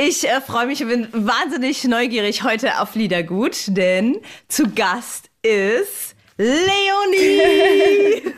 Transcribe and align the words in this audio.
Ich 0.00 0.28
äh, 0.28 0.40
freue 0.40 0.68
mich 0.68 0.80
und 0.80 0.90
bin 0.90 1.08
wahnsinnig 1.12 1.82
neugierig 1.82 2.44
heute 2.44 2.78
auf 2.80 2.94
Liedergut, 2.94 3.56
denn 3.66 4.18
zu 4.46 4.70
Gast 4.70 5.28
ist 5.42 6.14
Leonie. 6.36 8.22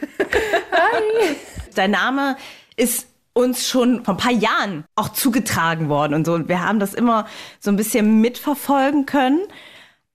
Hi. 0.73 1.37
Dein 1.75 1.91
Name 1.91 2.39
ist 2.77 3.09
uns 3.35 3.69
schon 3.69 4.03
vor 4.07 4.15
ein 4.15 4.17
paar 4.17 4.33
Jahren 4.33 4.87
auch 4.97 5.11
zugetragen 5.11 5.91
worden 5.91 6.15
und 6.15 6.25
so. 6.25 6.33
Und 6.33 6.49
wir 6.49 6.65
haben 6.67 6.81
das 6.81 6.95
immer 6.95 7.27
so 7.59 7.71
ein 7.71 7.77
bisschen 7.77 8.23
mitverfolgen 8.23 9.05
können. 9.05 9.43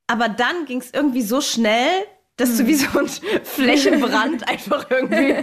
Aber 0.08 0.30
dann 0.30 0.66
ging 0.66 0.82
es 0.82 0.90
irgendwie 0.96 1.22
so 1.22 1.42
schnell, 1.42 1.92
dass 2.38 2.58
du 2.58 2.66
wie 2.66 2.74
so 2.74 2.98
ein 2.98 3.08
Flächenbrand 3.44 4.50
einfach 4.50 4.90
irgendwie 4.90 5.36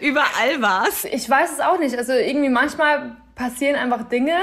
überall 0.00 0.62
warst. 0.62 1.04
Ich 1.04 1.28
weiß 1.28 1.52
es 1.52 1.60
auch 1.60 1.78
nicht. 1.78 1.94
Also 1.98 2.14
irgendwie 2.14 2.48
manchmal 2.48 3.18
passieren 3.34 3.76
einfach 3.76 4.08
Dinge, 4.08 4.38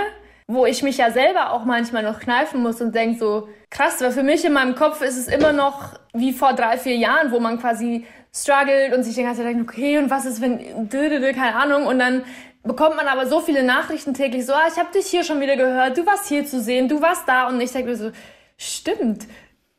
wo 0.52 0.66
ich 0.66 0.82
mich 0.82 0.98
ja 0.98 1.12
selber 1.12 1.54
auch 1.54 1.64
manchmal 1.64 2.02
noch 2.02 2.20
kneifen 2.20 2.64
muss 2.64 2.82
und 2.82 2.96
denke 2.96 3.20
so, 3.20 3.48
krass, 3.70 4.02
weil 4.02 4.12
für 4.12 4.24
mich 4.24 4.44
in 4.44 4.52
meinem 4.52 4.74
Kopf 4.74 5.00
ist 5.04 5.16
es 5.16 5.28
immer 5.28 5.54
noch 5.54 5.94
wie 6.12 6.34
vor 6.34 6.54
drei, 6.54 6.80
vier 6.80 6.96
Jahren, 6.96 7.32
wo 7.32 7.40
man 7.40 7.60
quasi 7.60 8.04
struggelt 8.34 8.96
und 8.96 9.04
sich 9.04 9.14
die 9.14 9.22
ganze 9.22 9.44
Zeit 9.44 9.52
denkt, 9.52 9.70
okay, 9.70 10.00
und 10.00 10.10
was 10.10 10.26
ist, 10.26 10.42
wenn, 10.42 10.90
keine 10.90 11.56
Ahnung, 11.56 11.86
und 11.86 12.00
dann 12.00 12.24
bekommt 12.64 12.96
man 12.96 13.08
aber 13.08 13.28
so 13.28 13.42
viele 13.42 13.62
Nachrichten 13.62 14.16
täglich, 14.16 14.44
so, 14.48 14.54
ah, 14.54 14.68
ich 14.68 14.80
habe 14.80 14.92
dich 14.92 15.06
hier 15.06 15.24
schon 15.24 15.40
wieder 15.40 15.56
gehört, 15.56 15.96
du 16.00 16.06
warst 16.08 16.28
hier 16.28 16.44
zu 16.44 16.60
sehen, 16.60 16.88
du 16.88 17.00
warst 17.00 17.28
da, 17.28 17.48
und 17.48 17.62
ich 17.62 17.72
denke 17.72 17.92
mir 17.92 17.96
so, 17.96 18.10
stimmt, 18.58 19.28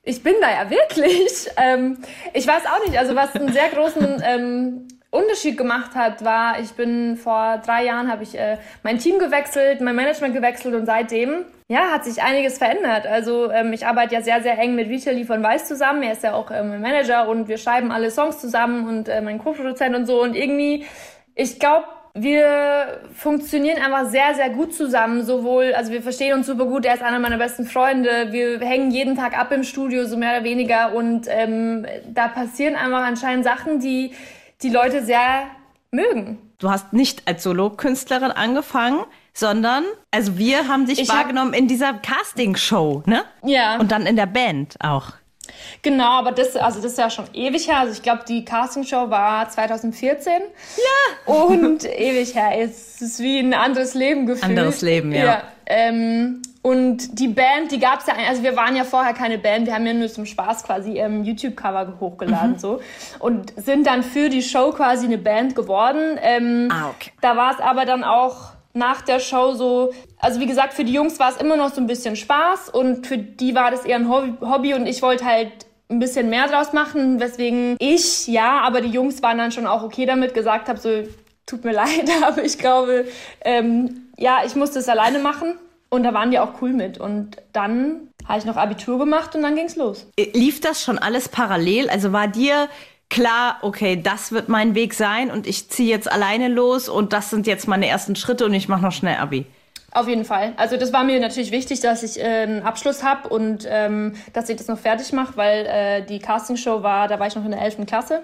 ich 0.04 0.22
bin 0.22 0.34
da 0.40 0.50
ja 0.52 0.70
wirklich. 0.70 1.50
Ähm, 1.56 1.98
ich 2.32 2.46
weiß 2.46 2.62
auch 2.66 2.86
nicht, 2.86 2.96
also 2.96 3.16
was 3.16 3.34
einen 3.34 3.52
sehr 3.52 3.68
großen 3.70 4.22
ähm, 4.24 4.88
Unterschied 5.10 5.58
gemacht 5.58 5.96
hat, 5.96 6.24
war, 6.24 6.60
ich 6.60 6.70
bin 6.72 7.16
vor 7.16 7.60
drei 7.64 7.84
Jahren 7.84 8.10
habe 8.10 8.22
ich 8.22 8.38
äh, 8.38 8.58
mein 8.84 8.98
Team 8.98 9.18
gewechselt, 9.18 9.80
mein 9.80 9.96
Management 9.96 10.34
gewechselt 10.34 10.74
und 10.74 10.86
seitdem 10.86 11.44
ja 11.66 11.90
hat 11.92 12.04
sich 12.04 12.22
einiges 12.22 12.58
verändert. 12.58 13.06
Also 13.06 13.50
ähm, 13.50 13.72
ich 13.72 13.86
arbeite 13.86 14.14
ja 14.14 14.22
sehr 14.22 14.40
sehr 14.40 14.56
eng 14.58 14.76
mit 14.76 14.88
Vitali 14.88 15.24
von 15.24 15.42
Weiß 15.42 15.66
zusammen. 15.66 16.04
Er 16.04 16.12
ist 16.12 16.22
ja 16.22 16.34
auch 16.34 16.52
ähm, 16.52 16.80
Manager 16.80 17.28
und 17.28 17.48
wir 17.48 17.58
schreiben 17.58 17.90
alle 17.90 18.12
Songs 18.12 18.40
zusammen 18.40 18.86
und 18.86 19.08
äh, 19.08 19.20
mein 19.20 19.38
Co-Produzent 19.38 19.96
und 19.96 20.06
so 20.06 20.22
und 20.22 20.36
irgendwie 20.36 20.86
ich 21.34 21.58
glaube 21.58 21.86
wir 22.14 23.00
funktionieren 23.14 23.80
einfach 23.80 24.10
sehr, 24.10 24.34
sehr 24.34 24.50
gut 24.50 24.74
zusammen. 24.74 25.22
Sowohl, 25.24 25.74
also 25.74 25.92
wir 25.92 26.02
verstehen 26.02 26.34
uns 26.34 26.46
super 26.46 26.66
gut. 26.66 26.84
Er 26.84 26.94
ist 26.94 27.02
einer 27.02 27.20
meiner 27.20 27.38
besten 27.38 27.66
Freunde. 27.66 28.32
Wir 28.32 28.58
hängen 28.60 28.90
jeden 28.90 29.16
Tag 29.16 29.38
ab 29.38 29.52
im 29.52 29.62
Studio, 29.62 30.04
so 30.06 30.16
mehr 30.16 30.36
oder 30.36 30.44
weniger. 30.44 30.92
Und 30.92 31.28
ähm, 31.28 31.86
da 32.08 32.26
passieren 32.26 32.74
einfach 32.74 33.04
anscheinend 33.04 33.44
Sachen, 33.44 33.78
die 33.78 34.12
die 34.62 34.70
Leute 34.70 35.04
sehr 35.04 35.46
mögen. 35.90 36.38
Du 36.58 36.70
hast 36.70 36.92
nicht 36.92 37.26
als 37.26 37.42
Solo-Künstlerin 37.42 38.30
angefangen, 38.30 39.04
sondern, 39.32 39.84
also 40.10 40.36
wir 40.36 40.68
haben 40.68 40.86
dich 40.86 41.00
ich 41.00 41.08
wahrgenommen 41.08 41.52
hab, 41.52 41.58
in 41.58 41.68
dieser 41.68 41.94
Casting-Show, 41.94 43.04
ne? 43.06 43.24
Ja. 43.42 43.78
Und 43.78 43.90
dann 43.92 44.06
in 44.06 44.16
der 44.16 44.26
Band 44.26 44.76
auch. 44.80 45.12
Genau, 45.82 46.18
aber 46.18 46.32
das, 46.32 46.56
also 46.56 46.80
das 46.80 46.92
ist 46.92 46.98
ja 46.98 47.10
schon 47.10 47.26
ewig 47.32 47.68
her. 47.68 47.78
Also 47.80 47.92
ich 47.92 48.02
glaube, 48.02 48.22
die 48.26 48.44
Castingshow 48.44 49.10
war 49.10 49.48
2014. 49.48 50.32
Ja. 50.34 51.32
Und 51.32 51.84
ewig 51.98 52.34
her. 52.34 52.50
Es 52.58 53.00
ist 53.00 53.20
wie 53.20 53.38
ein 53.38 53.54
anderes 53.54 53.94
Leben 53.94 54.26
gefühlt. 54.26 54.44
Anderes 54.44 54.82
Leben, 54.82 55.12
ja. 55.12 55.24
ja 55.24 55.42
ähm, 55.70 56.42
und 56.62 57.18
die 57.18 57.28
Band, 57.28 57.70
die 57.70 57.78
gab's 57.78 58.06
ja, 58.06 58.14
also 58.28 58.42
wir 58.42 58.56
waren 58.56 58.74
ja 58.76 58.84
vorher 58.84 59.14
keine 59.14 59.38
Band, 59.38 59.66
wir 59.66 59.74
haben 59.74 59.86
ja 59.86 59.94
nur 59.94 60.08
zum 60.08 60.26
Spaß 60.26 60.64
quasi 60.64 60.98
ähm, 60.98 61.22
YouTube-Cover 61.24 61.94
hochgeladen 62.00 62.52
mhm. 62.52 62.58
so 62.58 62.80
und 63.20 63.52
sind 63.56 63.86
dann 63.86 64.02
für 64.02 64.28
die 64.28 64.42
Show 64.42 64.72
quasi 64.72 65.06
eine 65.06 65.16
Band 65.16 65.54
geworden. 65.54 66.18
Ähm, 66.20 66.68
ah, 66.70 66.90
okay. 66.90 67.12
Da 67.22 67.36
war 67.36 67.52
es 67.52 67.60
aber 67.60 67.86
dann 67.86 68.02
auch 68.02 68.52
nach 68.72 69.02
der 69.02 69.18
Show 69.18 69.54
so, 69.54 69.92
also 70.18 70.40
wie 70.40 70.46
gesagt, 70.46 70.74
für 70.74 70.84
die 70.84 70.92
Jungs 70.92 71.18
war 71.18 71.30
es 71.30 71.36
immer 71.36 71.56
noch 71.56 71.72
so 71.72 71.80
ein 71.80 71.86
bisschen 71.86 72.16
Spaß 72.16 72.68
und 72.70 73.06
für 73.06 73.18
die 73.18 73.54
war 73.54 73.70
das 73.70 73.84
eher 73.84 73.96
ein 73.96 74.08
Hobby 74.08 74.74
und 74.74 74.86
ich 74.86 75.02
wollte 75.02 75.24
halt 75.24 75.50
ein 75.90 75.98
bisschen 75.98 76.30
mehr 76.30 76.46
draus 76.46 76.72
machen, 76.72 77.18
weswegen 77.18 77.76
ich, 77.80 78.28
ja, 78.28 78.60
aber 78.60 78.80
die 78.80 78.90
Jungs 78.90 79.22
waren 79.22 79.38
dann 79.38 79.50
schon 79.50 79.66
auch 79.66 79.82
okay 79.82 80.06
damit, 80.06 80.34
gesagt 80.34 80.68
habe, 80.68 80.78
so, 80.78 81.02
tut 81.46 81.64
mir 81.64 81.72
leid, 81.74 82.08
aber 82.22 82.44
ich 82.44 82.58
glaube, 82.58 83.06
ähm, 83.44 84.08
ja, 84.16 84.38
ich 84.46 84.54
musste 84.54 84.78
es 84.78 84.88
alleine 84.88 85.18
machen 85.18 85.58
und 85.88 86.04
da 86.04 86.14
waren 86.14 86.30
die 86.30 86.38
auch 86.38 86.62
cool 86.62 86.72
mit. 86.72 86.98
Und 86.98 87.36
dann 87.52 88.08
habe 88.26 88.38
ich 88.38 88.44
noch 88.44 88.56
Abitur 88.56 88.98
gemacht 88.98 89.34
und 89.34 89.42
dann 89.42 89.56
ging 89.56 89.66
es 89.66 89.76
los. 89.76 90.06
Lief 90.18 90.60
das 90.60 90.82
schon 90.82 90.98
alles 90.98 91.28
parallel? 91.28 91.90
Also 91.90 92.12
war 92.12 92.28
dir 92.28 92.68
klar, 93.10 93.58
okay, 93.62 94.00
das 94.00 94.32
wird 94.32 94.48
mein 94.48 94.74
Weg 94.74 94.94
sein 94.94 95.30
und 95.30 95.46
ich 95.46 95.68
ziehe 95.68 95.90
jetzt 95.90 96.10
alleine 96.10 96.48
los 96.48 96.88
und 96.88 97.12
das 97.12 97.28
sind 97.28 97.46
jetzt 97.46 97.68
meine 97.68 97.86
ersten 97.86 98.16
Schritte 98.16 98.46
und 98.46 98.54
ich 98.54 98.68
mache 98.68 98.82
noch 98.82 98.92
schnell 98.92 99.16
Abi? 99.16 99.44
Auf 99.92 100.06
jeden 100.06 100.24
Fall. 100.24 100.52
Also 100.56 100.76
das 100.76 100.92
war 100.92 101.02
mir 101.02 101.18
natürlich 101.18 101.50
wichtig, 101.50 101.80
dass 101.80 102.04
ich 102.04 102.20
äh, 102.20 102.24
einen 102.24 102.62
Abschluss 102.62 103.02
habe 103.02 103.28
und 103.28 103.66
ähm, 103.68 104.14
dass 104.32 104.48
ich 104.48 104.56
das 104.56 104.68
noch 104.68 104.78
fertig 104.78 105.12
mache, 105.12 105.36
weil 105.36 105.66
äh, 105.66 106.02
die 106.06 106.20
Castingshow 106.20 106.84
war, 106.84 107.08
da 107.08 107.18
war 107.18 107.26
ich 107.26 107.34
noch 107.34 107.44
in 107.44 107.50
der 107.50 107.60
11. 107.60 107.86
Klasse. 107.86 108.22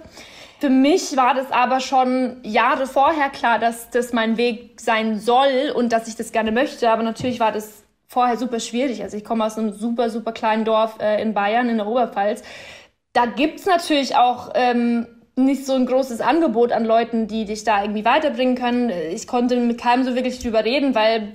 Für 0.61 0.71
mich 0.71 1.17
war 1.17 1.35
das 1.35 1.51
aber 1.51 1.81
schon 1.81 2.37
Jahre 2.43 2.87
vorher 2.87 3.31
klar, 3.31 3.59
dass 3.59 3.91
das 3.91 4.13
mein 4.13 4.37
Weg 4.37 4.81
sein 4.81 5.19
soll 5.19 5.73
und 5.75 5.93
dass 5.93 6.07
ich 6.09 6.15
das 6.15 6.31
gerne 6.31 6.53
möchte. 6.53 6.89
Aber 6.89 7.03
natürlich 7.03 7.41
war 7.41 7.51
das 7.51 7.83
vorher 8.07 8.39
super 8.39 8.61
schwierig. 8.61 9.03
Also 9.03 9.17
ich 9.17 9.25
komme 9.25 9.45
aus 9.45 9.59
einem 9.59 9.73
super, 9.73 10.09
super 10.09 10.33
kleinen 10.33 10.65
Dorf 10.65 10.99
äh, 11.01 11.21
in 11.21 11.35
Bayern, 11.35 11.69
in 11.69 11.79
der 11.79 11.87
Oberpfalz. 11.87 12.43
Da 13.17 13.25
gibt's 13.25 13.65
natürlich 13.65 14.15
auch 14.15 14.51
ähm, 14.55 15.07
nicht 15.37 15.65
so 15.65 15.73
ein 15.73 15.87
großes 15.87 16.21
Angebot 16.21 16.71
an 16.71 16.85
Leuten, 16.85 17.29
die 17.29 17.47
dich 17.47 17.65
da 17.65 17.81
irgendwie 17.81 18.05
weiterbringen 18.05 18.57
können. 18.57 18.91
Ich 18.91 19.27
konnte 19.27 19.59
mit 19.59 19.81
keinem 19.81 20.05
so 20.05 20.15
wirklich 20.15 20.39
drüber 20.39 20.67
reden, 20.67 20.95
weil 20.95 21.33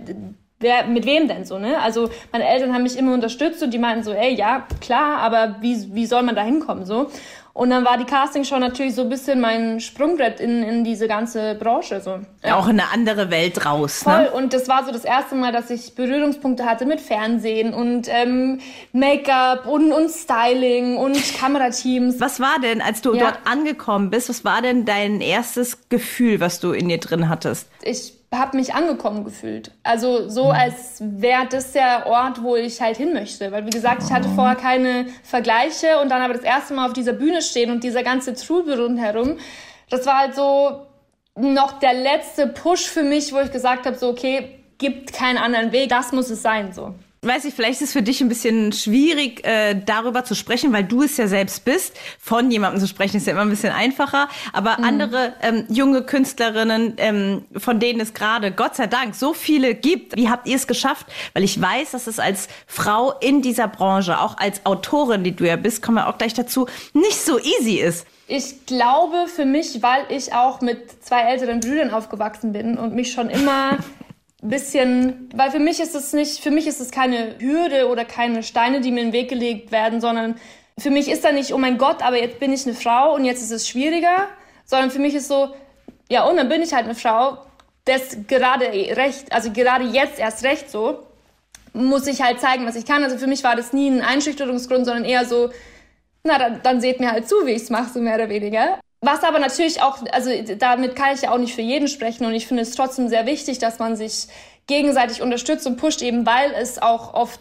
wer, 0.59 0.85
mit 0.85 1.07
wem 1.07 1.27
denn 1.27 1.43
so, 1.43 1.57
ne? 1.57 1.81
Also 1.81 2.11
meine 2.31 2.47
Eltern 2.47 2.71
haben 2.75 2.83
mich 2.83 2.99
immer 2.99 3.15
unterstützt 3.15 3.63
und 3.63 3.73
die 3.73 3.79
meinten 3.79 4.03
so, 4.03 4.11
ey, 4.11 4.31
ja, 4.35 4.67
klar, 4.79 5.17
aber 5.21 5.55
wie, 5.61 5.95
wie 5.95 6.05
soll 6.05 6.21
man 6.21 6.35
da 6.35 6.43
hinkommen, 6.43 6.85
so? 6.85 7.09
Und 7.53 7.69
dann 7.69 7.84
war 7.84 7.97
die 7.97 8.06
Castingshow 8.06 8.59
natürlich 8.59 8.95
so 8.95 9.01
ein 9.01 9.09
bisschen 9.09 9.41
mein 9.41 9.81
Sprungbrett 9.81 10.39
in, 10.39 10.63
in 10.63 10.84
diese 10.84 11.07
ganze 11.07 11.56
Branche. 11.56 12.00
So. 12.00 12.19
Ja. 12.44 12.56
Auch 12.56 12.67
in 12.67 12.79
eine 12.79 12.91
andere 12.91 13.29
Welt 13.29 13.66
raus. 13.66 14.03
Voll. 14.03 14.23
Ne? 14.23 14.31
Und 14.31 14.53
das 14.53 14.69
war 14.69 14.85
so 14.85 14.91
das 14.91 15.03
erste 15.03 15.35
Mal, 15.35 15.51
dass 15.51 15.69
ich 15.69 15.94
Berührungspunkte 15.95 16.66
hatte 16.66 16.85
mit 16.85 17.01
Fernsehen 17.01 17.73
und 17.73 18.07
ähm, 18.09 18.61
Make-up 18.94 19.67
und, 19.67 19.91
und 19.91 20.09
Styling 20.09 20.95
und 20.97 21.17
Kamerateams. 21.38 22.22
Was 22.22 22.40
war 22.40 22.59
denn, 22.61 22.81
als 22.81 23.01
du 23.01 23.13
ja. 23.13 23.31
dort 23.31 23.40
angekommen 23.45 24.09
bist, 24.09 24.29
was 24.29 24.45
war 24.45 24.61
denn 24.61 24.85
dein 24.85 25.19
erstes 25.19 25.90
Gefühl, 25.90 26.40
was 26.40 26.61
du 26.61 26.72
in 26.72 26.88
dir 26.88 27.00
drin 27.00 27.28
hattest? 27.28 27.67
Ich 27.81 28.13
habe 28.33 28.55
mich 28.55 28.73
angekommen 28.73 29.25
gefühlt. 29.25 29.71
Also 29.83 30.29
so, 30.29 30.45
mhm. 30.45 30.51
als 30.51 30.97
wäre 31.01 31.47
das 31.47 31.73
der 31.73 32.07
Ort, 32.07 32.41
wo 32.43 32.55
ich 32.55 32.81
halt 32.81 32.97
hin 32.97 33.13
möchte. 33.13 33.51
Weil 33.51 33.65
wie 33.65 33.71
gesagt, 33.71 34.03
ich 34.03 34.11
hatte 34.11 34.29
mhm. 34.29 34.35
vorher 34.35 34.55
keine 34.55 35.07
Vergleiche 35.23 35.99
und 35.99 36.09
dann 36.09 36.21
aber 36.21 36.33
das 36.33 36.43
erste 36.43 36.73
Mal 36.73 36.87
auf 36.87 36.93
dieser 36.93 37.13
Bühne 37.13 37.41
stehen 37.41 37.71
und 37.71 37.83
dieser 37.83 38.03
ganze 38.03 38.33
Trubel 38.33 38.79
rundherum, 38.79 39.37
das 39.89 40.05
war 40.05 40.19
halt 40.19 40.35
so 40.35 40.85
noch 41.35 41.79
der 41.79 41.93
letzte 41.93 42.47
Push 42.47 42.87
für 42.87 43.03
mich, 43.03 43.33
wo 43.33 43.39
ich 43.39 43.51
gesagt 43.51 43.85
habe, 43.85 43.97
so 43.97 44.09
okay, 44.09 44.63
gibt 44.77 45.13
keinen 45.13 45.37
anderen 45.37 45.71
Weg, 45.71 45.89
das 45.89 46.11
muss 46.11 46.29
es 46.29 46.41
sein 46.41 46.73
so 46.73 46.95
weiß 47.23 47.45
ich, 47.45 47.53
vielleicht 47.53 47.81
ist 47.81 47.89
es 47.89 47.93
für 47.93 48.01
dich 48.01 48.19
ein 48.21 48.29
bisschen 48.29 48.71
schwierig, 48.71 49.45
äh, 49.45 49.75
darüber 49.75 50.23
zu 50.23 50.33
sprechen, 50.33 50.73
weil 50.73 50.85
du 50.85 51.03
es 51.03 51.17
ja 51.17 51.27
selbst 51.27 51.63
bist. 51.65 51.95
Von 52.19 52.49
jemandem 52.49 52.81
zu 52.81 52.87
sprechen 52.87 53.17
ist 53.17 53.27
ja 53.27 53.33
immer 53.33 53.43
ein 53.43 53.49
bisschen 53.51 53.71
einfacher. 53.71 54.27
Aber 54.53 54.79
mhm. 54.79 54.83
andere 54.85 55.33
ähm, 55.43 55.65
junge 55.69 56.01
Künstlerinnen, 56.01 56.95
ähm, 56.97 57.45
von 57.55 57.79
denen 57.79 57.99
es 57.99 58.15
gerade, 58.15 58.51
Gott 58.51 58.75
sei 58.75 58.87
Dank, 58.87 59.13
so 59.13 59.35
viele 59.35 59.75
gibt, 59.75 60.15
wie 60.17 60.29
habt 60.29 60.47
ihr 60.47 60.55
es 60.55 60.65
geschafft? 60.65 61.05
Weil 61.33 61.43
ich 61.43 61.61
weiß, 61.61 61.91
dass 61.91 62.07
es 62.07 62.17
als 62.17 62.47
Frau 62.65 63.13
in 63.19 63.43
dieser 63.43 63.67
Branche, 63.67 64.19
auch 64.19 64.37
als 64.39 64.65
Autorin, 64.65 65.23
die 65.23 65.35
du 65.35 65.45
ja 65.45 65.57
bist, 65.57 65.83
kommen 65.83 65.97
wir 65.97 66.07
auch 66.07 66.17
gleich 66.17 66.33
dazu, 66.33 66.65
nicht 66.93 67.23
so 67.23 67.37
easy 67.37 67.75
ist. 67.75 68.07
Ich 68.27 68.65
glaube 68.65 69.27
für 69.27 69.45
mich, 69.45 69.83
weil 69.83 70.05
ich 70.09 70.33
auch 70.33 70.61
mit 70.61 71.03
zwei 71.03 71.21
älteren 71.23 71.59
Brüdern 71.59 71.91
aufgewachsen 71.91 72.51
bin 72.53 72.79
und 72.79 72.95
mich 72.95 73.11
schon 73.11 73.29
immer 73.29 73.77
bisschen, 74.41 75.29
weil 75.35 75.52
für 75.52 75.59
mich 75.59 75.79
ist 75.79 75.96
es 75.96 76.13
nicht, 76.13 76.41
für 76.41 76.52
mich 76.52 76.68
ist 76.68 76.81
es 76.81 76.91
keine 76.91 77.35
Hürde 77.40 77.88
oder 77.88 78.05
keine 78.05 78.43
Steine, 78.43 78.82
die 78.82 78.91
mir 78.91 79.02
in 79.02 79.08
den 79.08 79.14
Weg 79.14 79.29
gelegt 79.29 79.72
werden, 79.72 80.02
sondern 80.02 80.35
für 80.78 80.90
mich 80.90 81.09
ist 81.09 81.23
da 81.23 81.32
nicht, 81.32 81.53
oh 81.53 81.58
mein 81.58 81.78
Gott, 81.78 82.02
aber 82.02 82.17
jetzt 82.20 82.40
bin 82.40 82.52
ich 82.52 82.66
eine 82.66 82.76
Frau 82.76 83.14
und 83.14 83.26
jetzt 83.26 83.41
ist 83.41 83.52
es 83.52 83.67
schwieriger, 83.67 84.28
sondern 84.66 84.90
für 84.90 84.99
mich 84.99 85.14
ist 85.14 85.28
so, 85.28 85.53
ja, 86.09 86.23
und 86.28 86.38
dann 86.38 86.49
bin 86.49 86.61
ich 86.61 86.73
halt 86.73 86.85
eine 86.85 86.96
Frau, 86.96 87.38
das 87.85 88.17
gerade 88.28 88.66
recht, 88.66 89.32
also 89.32 89.52
gerade 89.52 89.85
jetzt 89.85 90.20
erst 90.20 90.44
recht 90.44 90.70
so, 90.70 91.03
muss 91.73 92.08
ich 92.08 92.22
halt 92.22 92.40
zeigen, 92.40 92.66
was 92.66 92.76
ich 92.76 92.85
kann. 92.85 93.03
Also 93.03 93.17
für 93.17 93.28
mich 93.28 93.44
war 93.44 93.55
das 93.55 93.73
nie 93.73 93.90
ein 93.90 94.02
Einschüchterungsgrund, 94.02 94.85
sondern 94.85 95.05
eher 95.05 95.26
so, 95.26 95.49
na, 96.23 96.37
dann, 96.37 96.61
dann 96.64 96.82
seht 96.82 96.99
mir 96.99 97.11
halt 97.11 97.28
zu, 97.28 97.35
wie 97.46 97.52
ich 97.52 97.64
es 97.64 97.70
mache, 97.70 97.91
so 97.94 97.99
mehr 97.99 98.16
oder 98.16 98.29
weniger. 98.29 98.79
Was 99.01 99.23
aber 99.23 99.39
natürlich 99.39 99.81
auch, 99.81 99.97
also 100.11 100.29
damit 100.57 100.95
kann 100.95 101.15
ich 101.15 101.23
ja 101.23 101.31
auch 101.31 101.39
nicht 101.39 101.55
für 101.55 101.61
jeden 101.61 101.87
sprechen 101.87 102.25
und 102.25 102.35
ich 102.35 102.45
finde 102.45 102.61
es 102.61 102.75
trotzdem 102.75 103.07
sehr 103.07 103.25
wichtig, 103.25 103.57
dass 103.57 103.79
man 103.79 103.95
sich 103.95 104.27
gegenseitig 104.67 105.23
unterstützt 105.23 105.65
und 105.65 105.77
pusht, 105.77 106.03
eben 106.03 106.25
weil 106.27 106.51
es 106.53 106.79
auch 106.79 107.15
oft 107.15 107.39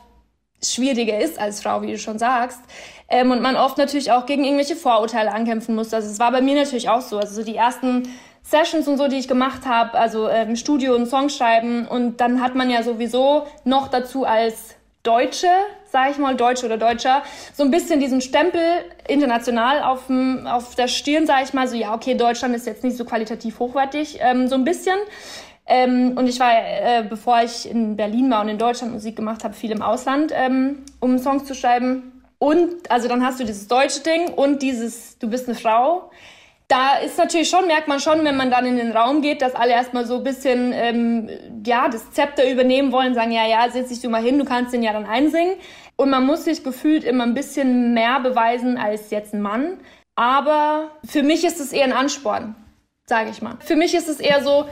schwieriger 0.65 1.19
ist 1.19 1.39
als 1.39 1.63
Frau, 1.63 1.83
wie 1.83 1.93
du 1.93 1.99
schon 1.99 2.19
sagst. 2.19 2.61
Ähm, 3.09 3.31
und 3.31 3.43
man 3.43 3.57
oft 3.57 3.79
natürlich 3.79 4.11
auch 4.13 4.27
gegen 4.27 4.45
irgendwelche 4.45 4.77
Vorurteile 4.77 5.33
ankämpfen 5.33 5.75
muss. 5.75 5.93
Also 5.93 6.09
es 6.09 6.19
war 6.19 6.33
bei 6.33 6.41
mir 6.41 6.55
natürlich 6.55 6.89
auch 6.89 7.01
so. 7.01 7.19
Also 7.19 7.35
so 7.35 7.43
die 7.43 7.57
ersten 7.57 8.09
Sessions 8.43 8.89
und 8.89 8.97
so, 8.97 9.09
die 9.09 9.17
ich 9.17 9.29
gemacht 9.29 9.67
habe, 9.67 9.99
also 9.99 10.29
äh, 10.29 10.43
im 10.43 10.57
Studio 10.57 10.95
und 10.95 11.07
Songs 11.07 11.37
schreiben. 11.37 11.87
Und 11.87 12.21
dann 12.21 12.43
hat 12.43 12.55
man 12.55 12.71
ja 12.71 12.83
sowieso 12.83 13.47
noch 13.65 13.89
dazu 13.89 14.25
als 14.25 14.77
Deutsche, 15.03 15.49
sage 15.91 16.13
ich 16.13 16.19
mal, 16.19 16.37
Deutsche 16.37 16.67
oder 16.67 16.77
Deutscher, 16.77 17.23
so 17.55 17.63
ein 17.63 17.71
bisschen 17.71 18.01
diesen 18.01 18.21
Stempel 18.21 18.61
international 19.09 19.83
auf, 19.83 20.07
dem, 20.09 20.47
auf 20.47 20.75
der 20.75 20.89
Stirn, 20.89 21.27
sage 21.27 21.45
ich 21.45 21.55
mal, 21.55 21.67
so 21.67 21.77
ja, 21.77 21.95
okay, 21.95 22.15
Deutschland 22.15 22.55
ist 22.55 22.67
jetzt 22.67 22.85
nicht 22.85 22.97
so 22.97 23.05
qualitativ 23.05 23.59
hochwertig, 23.59 24.19
ähm, 24.21 24.49
so 24.49 24.57
ein 24.57 24.65
bisschen. 24.65 24.97
Ähm, 25.67 26.15
und 26.17 26.27
ich 26.27 26.39
war, 26.41 26.53
äh, 26.53 27.05
bevor 27.09 27.43
ich 27.43 27.71
in 27.71 27.97
Berlin 27.97 28.31
war 28.31 28.43
und 28.43 28.49
in 28.49 28.59
Deutschland 28.59 28.93
Musik 28.93 29.17
gemacht 29.17 29.45
habe, 29.45 29.55
viel 29.55 29.71
im 29.71 29.83
Ausland, 29.83 30.33
ähm, 30.35 30.85
um 30.99 31.19
Songs 31.19 31.45
zu 31.45 31.55
schreiben. 31.55 32.25
Und 32.39 32.91
also 32.91 33.07
dann 33.07 33.25
hast 33.25 33.39
du 33.39 33.45
dieses 33.45 33.69
deutsche 33.69 34.01
Ding 34.01 34.29
und 34.35 34.63
dieses, 34.63 35.19
du 35.19 35.29
bist 35.29 35.47
eine 35.47 35.57
Frau 35.57 36.10
da 36.71 36.99
ist 36.99 37.19
natürlich 37.19 37.51
schon, 37.51 37.67
merkt 37.67 37.89
man 37.89 37.99
schon, 37.99 38.25
wenn 38.25 38.37
man 38.37 38.51
dann 38.51 38.65
in 38.65 38.77
den 38.77 38.93
Raum 38.93 39.23
geht, 39.23 39.43
dass 39.43 39.57
alle 39.57 39.73
erstmal 39.73 40.07
so 40.07 40.19
ein 40.19 40.23
bisschen, 40.23 40.73
ähm, 40.73 41.29
ja, 41.67 41.89
das 41.89 42.13
Zepter 42.13 42.49
übernehmen 42.49 42.93
wollen, 42.93 43.13
sagen, 43.13 43.33
ja, 43.33 43.45
ja, 43.45 43.69
setz 43.71 43.89
dich 43.89 44.01
du 44.01 44.09
mal 44.09 44.23
hin, 44.23 44.39
du 44.39 44.45
kannst 44.45 44.73
den 44.73 44.85
ja 44.85 44.93
dann 44.93 45.05
einsingen. 45.05 45.57
Und 45.97 46.11
man 46.11 46.25
muss 46.25 46.45
sich 46.45 46.63
gefühlt 46.63 47.03
immer 47.03 47.25
ein 47.25 47.35
bisschen 47.35 47.93
mehr 47.93 48.21
beweisen 48.21 48.79
als 48.79 49.11
jetzt 49.11 49.35
ein 49.35 49.43
Mann. 49.43 49.79
Aber 50.15 50.93
für 51.05 51.25
mich 51.25 51.45
ist 51.45 51.59
es 51.59 51.73
eher 51.73 51.85
ein 51.85 51.93
Ansporn, 51.93 52.55
sage 53.05 53.31
ich 53.31 53.43
mal. 53.43 53.57
Für 53.59 53.75
mich 53.75 53.93
ist 53.93 54.09
es 54.09 54.21
eher 54.21 54.43
so, 54.45 54.69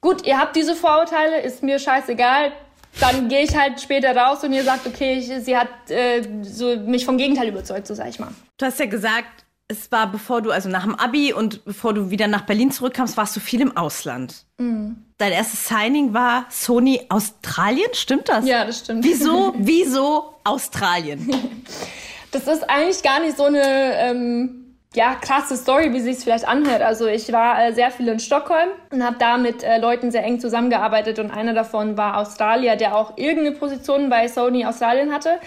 gut, 0.00 0.24
ihr 0.26 0.38
habt 0.38 0.54
diese 0.54 0.76
Vorurteile, 0.76 1.40
ist 1.40 1.64
mir 1.64 1.80
scheißegal. 1.80 2.52
Dann 3.00 3.28
gehe 3.28 3.42
ich 3.42 3.58
halt 3.58 3.80
später 3.80 4.16
raus 4.16 4.44
und 4.44 4.52
ihr 4.52 4.62
sagt, 4.62 4.86
okay, 4.86 5.14
ich, 5.14 5.26
sie 5.44 5.56
hat 5.56 5.68
äh, 5.88 6.22
so 6.42 6.76
mich 6.76 7.04
vom 7.04 7.18
Gegenteil 7.18 7.48
überzeugt, 7.48 7.88
so 7.88 7.94
sag 7.94 8.08
ich 8.08 8.20
mal. 8.20 8.30
Du 8.58 8.64
hast 8.64 8.78
ja 8.78 8.86
gesagt, 8.86 9.45
es 9.68 9.90
war 9.90 10.10
bevor 10.10 10.42
du, 10.42 10.50
also 10.50 10.68
nach 10.68 10.84
dem 10.84 10.94
Abi 10.94 11.32
und 11.32 11.64
bevor 11.64 11.92
du 11.92 12.10
wieder 12.10 12.28
nach 12.28 12.42
Berlin 12.42 12.70
zurückkamst, 12.70 13.16
warst 13.16 13.34
du 13.34 13.40
viel 13.40 13.60
im 13.60 13.76
Ausland. 13.76 14.44
Mhm. 14.58 15.04
Dein 15.18 15.32
erstes 15.32 15.66
Signing 15.66 16.14
war 16.14 16.46
Sony 16.50 17.02
Australien, 17.08 17.88
stimmt 17.92 18.28
das? 18.28 18.46
Ja, 18.46 18.64
das 18.64 18.80
stimmt. 18.80 19.04
Wieso, 19.04 19.54
wieso 19.58 20.34
Australien? 20.44 21.30
Das 22.32 22.48
ist 22.48 22.68
eigentlich 22.68 23.02
gar 23.02 23.20
nicht 23.20 23.36
so 23.38 23.44
eine 23.44 23.62
ähm, 23.62 24.66
ja, 24.94 25.14
krasse 25.14 25.56
Story, 25.56 25.92
wie 25.94 26.00
sich 26.00 26.16
es 26.16 26.24
vielleicht 26.24 26.46
anhört. 26.46 26.82
Also 26.82 27.06
ich 27.06 27.32
war 27.32 27.64
äh, 27.64 27.72
sehr 27.72 27.90
viel 27.90 28.08
in 28.08 28.18
Stockholm 28.18 28.68
und 28.90 29.02
habe 29.02 29.16
da 29.18 29.38
mit 29.38 29.62
äh, 29.62 29.78
Leuten 29.78 30.10
sehr 30.10 30.24
eng 30.24 30.38
zusammengearbeitet 30.40 31.18
und 31.18 31.30
einer 31.30 31.54
davon 31.54 31.96
war 31.96 32.18
Australier, 32.18 32.76
der 32.76 32.96
auch 32.96 33.16
irgendeine 33.16 33.56
Position 33.56 34.10
bei 34.10 34.28
Sony 34.28 34.66
Australien 34.66 35.14
hatte. 35.14 35.38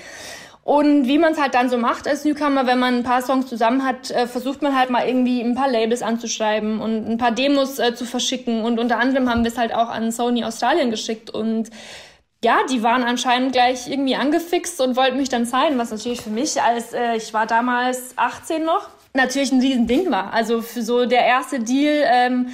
Und 0.64 1.08
wie 1.08 1.18
man 1.18 1.32
es 1.34 1.42
halt 1.42 1.56
dann 1.56 1.70
so 1.70 1.78
macht 1.78 2.08
als 2.08 2.26
Newcomer, 2.26 2.68
wenn 2.68 2.80
man 2.80 2.98
ein 2.98 3.04
paar 3.04 3.22
Songs 3.22 3.48
zusammen 3.48 3.84
hat, 3.84 4.12
äh, 4.12 4.28
versucht 4.28 4.62
man 4.62 4.78
halt 4.78 4.90
mal 4.90 5.08
irgendwie 5.08 5.42
ein 5.42 5.56
paar 5.56 5.70
Labels 5.70 6.02
anzuschreiben 6.02 6.80
und 6.80 7.10
ein 7.10 7.18
paar 7.18 7.32
Demos 7.32 7.80
äh, 7.80 7.96
zu 7.96 8.06
verschicken. 8.06 8.64
Und 8.64 8.80
unter 8.80 9.00
anderem 9.00 9.30
haben 9.30 9.44
wir 9.44 9.52
es 9.52 9.58
halt 9.58 9.74
auch 9.74 9.90
an 9.90 10.12
Sony 10.12 10.44
Australien 10.44 10.92
geschickt. 10.92 11.30
Und 11.30 11.70
ja, 12.44 12.60
die 12.70 12.84
waren 12.84 13.04
anscheinend 13.04 13.54
gleich 13.54 13.90
irgendwie 13.90 14.16
angefixt 14.16 14.80
und 14.80 14.96
wollten 14.96 15.18
mich 15.18 15.30
dann 15.30 15.46
zeigen, 15.46 15.78
was 15.78 15.92
natürlich 15.92 16.22
für 16.22 16.30
mich 16.30 16.62
als, 16.62 16.94
äh, 16.94 17.16
ich 17.16 17.34
war 17.34 17.48
damals 17.48 18.14
18 18.18 18.64
noch, 18.64 18.90
natürlich 19.14 19.52
ein 19.52 19.62
Riesending 19.62 20.12
war. 20.12 20.34
Also 20.34 20.62
für 20.62 20.82
so 20.82 21.06
der 21.06 21.26
erste 21.26 21.60
Deal, 21.60 22.04
ähm, 22.06 22.50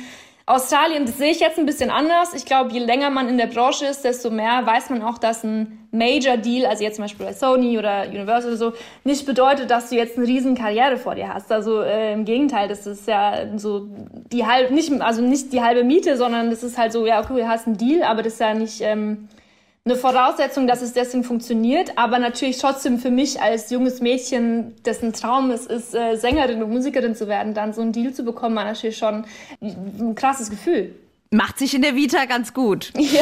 Australien, 0.48 1.08
das 1.08 1.18
sehe 1.18 1.32
ich 1.32 1.40
jetzt 1.40 1.58
ein 1.58 1.66
bisschen 1.66 1.90
anders. 1.90 2.36
Ich 2.36 2.46
glaube, 2.46 2.72
je 2.72 2.80
länger 2.80 3.10
man 3.10 3.28
in 3.28 3.38
der 3.38 3.48
Branche 3.48 3.88
ist, 3.88 4.04
desto 4.04 4.30
mehr 4.30 4.64
weiß 4.64 4.92
man 4.92 5.02
auch, 5.02 5.18
dass 5.18 5.44
ein 5.44 5.88
Major 5.92 6.38
Deal, 6.38 6.68
also 6.68 6.84
jetzt 6.84 6.98
zum 6.98 7.06
Beispiel 7.06 7.26
bei 7.26 7.34
Sony 7.34 7.80
oder 7.80 8.04
Universal 8.08 8.52
oder 8.52 8.58
so, 8.58 8.74
nicht 9.04 9.26
bedeutet, 9.26 9.72
dass 9.72 9.90
du 9.90 9.96
jetzt 9.96 10.18
eine 10.18 10.28
riesen 10.28 10.54
Karriere 10.54 10.98
vor 10.98 11.16
dir 11.16 11.34
hast. 11.34 11.52
Also 11.52 11.82
äh, 11.82 12.14
im 12.14 12.26
Gegenteil, 12.26 12.68
das 12.68 12.86
ist 12.86 13.08
ja 13.08 13.58
so 13.58 13.88
die 14.32 14.46
halbe, 14.46 14.72
nicht, 14.72 14.92
also 15.02 15.24
nicht 15.24 15.52
die 15.52 15.64
halbe 15.64 15.84
Miete, 15.84 16.16
sondern 16.16 16.52
das 16.52 16.62
ist 16.62 16.78
halt 16.78 16.92
so, 16.92 17.08
ja, 17.08 17.24
okay, 17.24 17.34
du 17.38 17.48
hast 17.48 17.66
einen 17.66 17.78
Deal, 17.78 18.04
aber 18.04 18.22
das 18.22 18.34
ist 18.34 18.40
ja 18.40 18.54
nicht 18.54 18.82
ähm, 18.82 19.28
eine 19.88 19.98
Voraussetzung, 19.98 20.66
dass 20.66 20.82
es 20.82 20.94
deswegen 20.94 21.24
funktioniert, 21.24 21.96
aber 21.96 22.18
natürlich 22.18 22.58
trotzdem 22.58 22.98
für 22.98 23.12
mich 23.12 23.40
als 23.40 23.70
junges 23.70 24.02
Mädchen, 24.02 24.74
dessen 24.84 25.14
Traum 25.14 25.52
es 25.52 25.68
ist, 25.68 25.94
äh, 25.94 26.16
Sängerin 26.16 26.64
und 26.64 26.72
Musikerin 26.72 27.14
zu 27.14 27.28
werden, 27.28 27.54
dann 27.54 27.72
so 27.72 27.82
einen 27.82 27.92
Deal 27.92 28.12
zu 28.12 28.24
bekommen, 28.24 28.56
war 28.56 28.64
natürlich 28.64 28.98
schon 28.98 29.26
ein 29.62 30.16
krasses 30.16 30.50
Gefühl. 30.50 30.96
Macht 31.30 31.60
sich 31.60 31.76
in 31.76 31.84
der 31.84 31.96
Vita 31.96 32.26
ganz 32.26 32.52
gut. 32.56 32.94
Ja. 32.98 33.22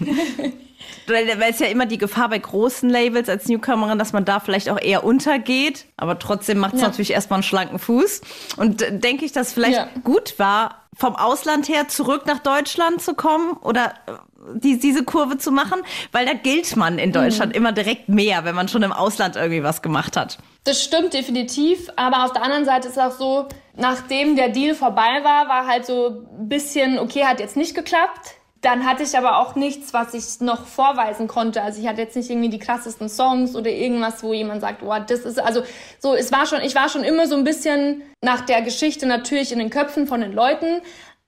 Weil 1.06 1.28
es 1.48 1.58
ja 1.58 1.66
immer 1.66 1.86
die 1.86 1.98
Gefahr 1.98 2.28
bei 2.28 2.38
großen 2.38 2.88
Labels 2.88 3.28
als 3.28 3.46
Newcomerin, 3.46 3.98
dass 3.98 4.12
man 4.12 4.24
da 4.24 4.40
vielleicht 4.40 4.70
auch 4.70 4.80
eher 4.80 5.04
untergeht. 5.04 5.86
Aber 5.96 6.18
trotzdem 6.18 6.58
macht 6.58 6.74
es 6.74 6.80
ja. 6.80 6.88
natürlich 6.88 7.12
erstmal 7.12 7.38
einen 7.38 7.42
schlanken 7.44 7.78
Fuß. 7.78 8.20
Und 8.56 8.82
äh, 8.82 8.98
denke 8.98 9.24
ich, 9.24 9.32
dass 9.32 9.52
vielleicht 9.52 9.76
ja. 9.76 9.88
gut 10.02 10.38
war, 10.38 10.80
vom 10.96 11.16
Ausland 11.16 11.68
her 11.68 11.88
zurück 11.88 12.26
nach 12.26 12.40
Deutschland 12.40 13.00
zu 13.00 13.14
kommen 13.14 13.52
oder 13.62 13.94
äh, 14.06 14.12
die, 14.54 14.78
diese 14.78 15.04
Kurve 15.04 15.38
zu 15.38 15.50
machen, 15.50 15.80
weil 16.12 16.26
da 16.26 16.32
gilt 16.32 16.76
man 16.76 16.98
in 16.98 17.12
Deutschland 17.12 17.52
mhm. 17.52 17.58
immer 17.58 17.72
direkt 17.72 18.08
mehr, 18.08 18.44
wenn 18.44 18.54
man 18.54 18.68
schon 18.68 18.82
im 18.82 18.92
Ausland 18.92 19.36
irgendwie 19.36 19.62
was 19.62 19.82
gemacht 19.82 20.16
hat. 20.16 20.38
Das 20.64 20.82
stimmt 20.82 21.14
definitiv, 21.14 21.88
aber 21.96 22.24
auf 22.24 22.32
der 22.32 22.42
anderen 22.42 22.64
Seite 22.64 22.88
ist 22.88 22.98
auch 22.98 23.12
so, 23.12 23.48
nachdem 23.76 24.36
der 24.36 24.50
Deal 24.50 24.74
vorbei 24.74 25.20
war, 25.22 25.48
war 25.48 25.66
halt 25.66 25.86
so 25.86 26.26
ein 26.38 26.48
bisschen, 26.48 26.98
okay, 26.98 27.24
hat 27.24 27.40
jetzt 27.40 27.56
nicht 27.56 27.74
geklappt. 27.74 28.34
Dann 28.62 28.84
hatte 28.86 29.02
ich 29.02 29.16
aber 29.16 29.38
auch 29.38 29.54
nichts, 29.54 29.94
was 29.94 30.12
ich 30.12 30.40
noch 30.40 30.66
vorweisen 30.66 31.28
konnte. 31.28 31.62
Also 31.62 31.80
ich 31.80 31.88
hatte 31.88 32.02
jetzt 32.02 32.14
nicht 32.14 32.28
irgendwie 32.28 32.50
die 32.50 32.58
krassesten 32.58 33.08
Songs 33.08 33.56
oder 33.56 33.70
irgendwas, 33.70 34.22
wo 34.22 34.34
jemand 34.34 34.60
sagt, 34.60 34.82
wow, 34.82 34.98
das 35.06 35.20
ist 35.20 35.40
also 35.40 35.62
so. 35.98 36.14
Es 36.14 36.30
war 36.30 36.44
schon, 36.44 36.60
ich 36.60 36.74
war 36.74 36.90
schon 36.90 37.02
immer 37.02 37.26
so 37.26 37.36
ein 37.36 37.44
bisschen 37.44 38.02
nach 38.22 38.42
der 38.42 38.60
Geschichte 38.60 39.06
natürlich 39.06 39.52
in 39.52 39.58
den 39.58 39.70
Köpfen 39.70 40.06
von 40.06 40.20
den 40.20 40.32
Leuten, 40.32 40.82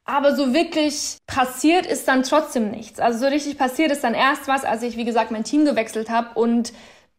aber 0.04 0.36
so 0.36 0.52
wirklich 0.52 1.16
passiert 1.26 1.86
ist 1.86 2.06
dann 2.06 2.22
trotzdem 2.22 2.70
nichts. 2.70 3.00
Also 3.00 3.20
so 3.20 3.26
richtig 3.26 3.56
passiert 3.56 3.92
ist 3.92 4.04
dann 4.04 4.14
erst 4.14 4.48
was, 4.48 4.64
als 4.64 4.82
ich, 4.82 4.96
wie 4.96 5.04
gesagt, 5.04 5.30
mein 5.30 5.44
Team 5.44 5.64
gewechselt 5.64 6.10
habe. 6.10 6.38
Und 6.38 6.72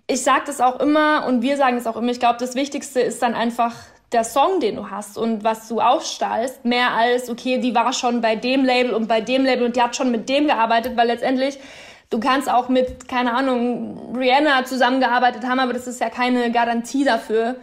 ich 0.07 0.21
sage 0.21 0.43
das 0.45 0.61
auch 0.61 0.79
immer 0.79 1.25
und 1.25 1.41
wir 1.41 1.57
sagen 1.57 1.77
es 1.77 1.87
auch 1.87 1.95
immer. 1.95 2.11
Ich 2.11 2.19
glaube, 2.19 2.37
das 2.39 2.55
Wichtigste 2.55 2.99
ist 2.99 3.21
dann 3.21 3.33
einfach 3.33 3.73
der 4.13 4.23
Song, 4.23 4.59
den 4.59 4.75
du 4.75 4.89
hast 4.89 5.17
und 5.17 5.43
was 5.43 5.67
du 5.67 5.79
ausstrahlst, 5.79 6.65
mehr 6.65 6.91
als, 6.91 7.29
okay, 7.29 7.57
die 7.57 7.73
war 7.73 7.93
schon 7.93 8.21
bei 8.21 8.35
dem 8.35 8.63
Label 8.63 8.93
und 8.93 9.07
bei 9.07 9.21
dem 9.21 9.43
Label 9.43 9.65
und 9.65 9.75
die 9.75 9.81
hat 9.81 9.95
schon 9.95 10.11
mit 10.11 10.29
dem 10.29 10.47
gearbeitet, 10.47 10.95
weil 10.95 11.07
letztendlich 11.07 11.59
du 12.09 12.19
kannst 12.19 12.49
auch 12.49 12.69
mit, 12.69 13.07
keine 13.07 13.33
Ahnung, 13.33 14.15
Rihanna 14.15 14.65
zusammengearbeitet 14.65 15.45
haben, 15.45 15.59
aber 15.59 15.73
das 15.73 15.87
ist 15.87 15.99
ja 15.99 16.09
keine 16.09 16.51
Garantie 16.51 17.03
dafür, 17.03 17.55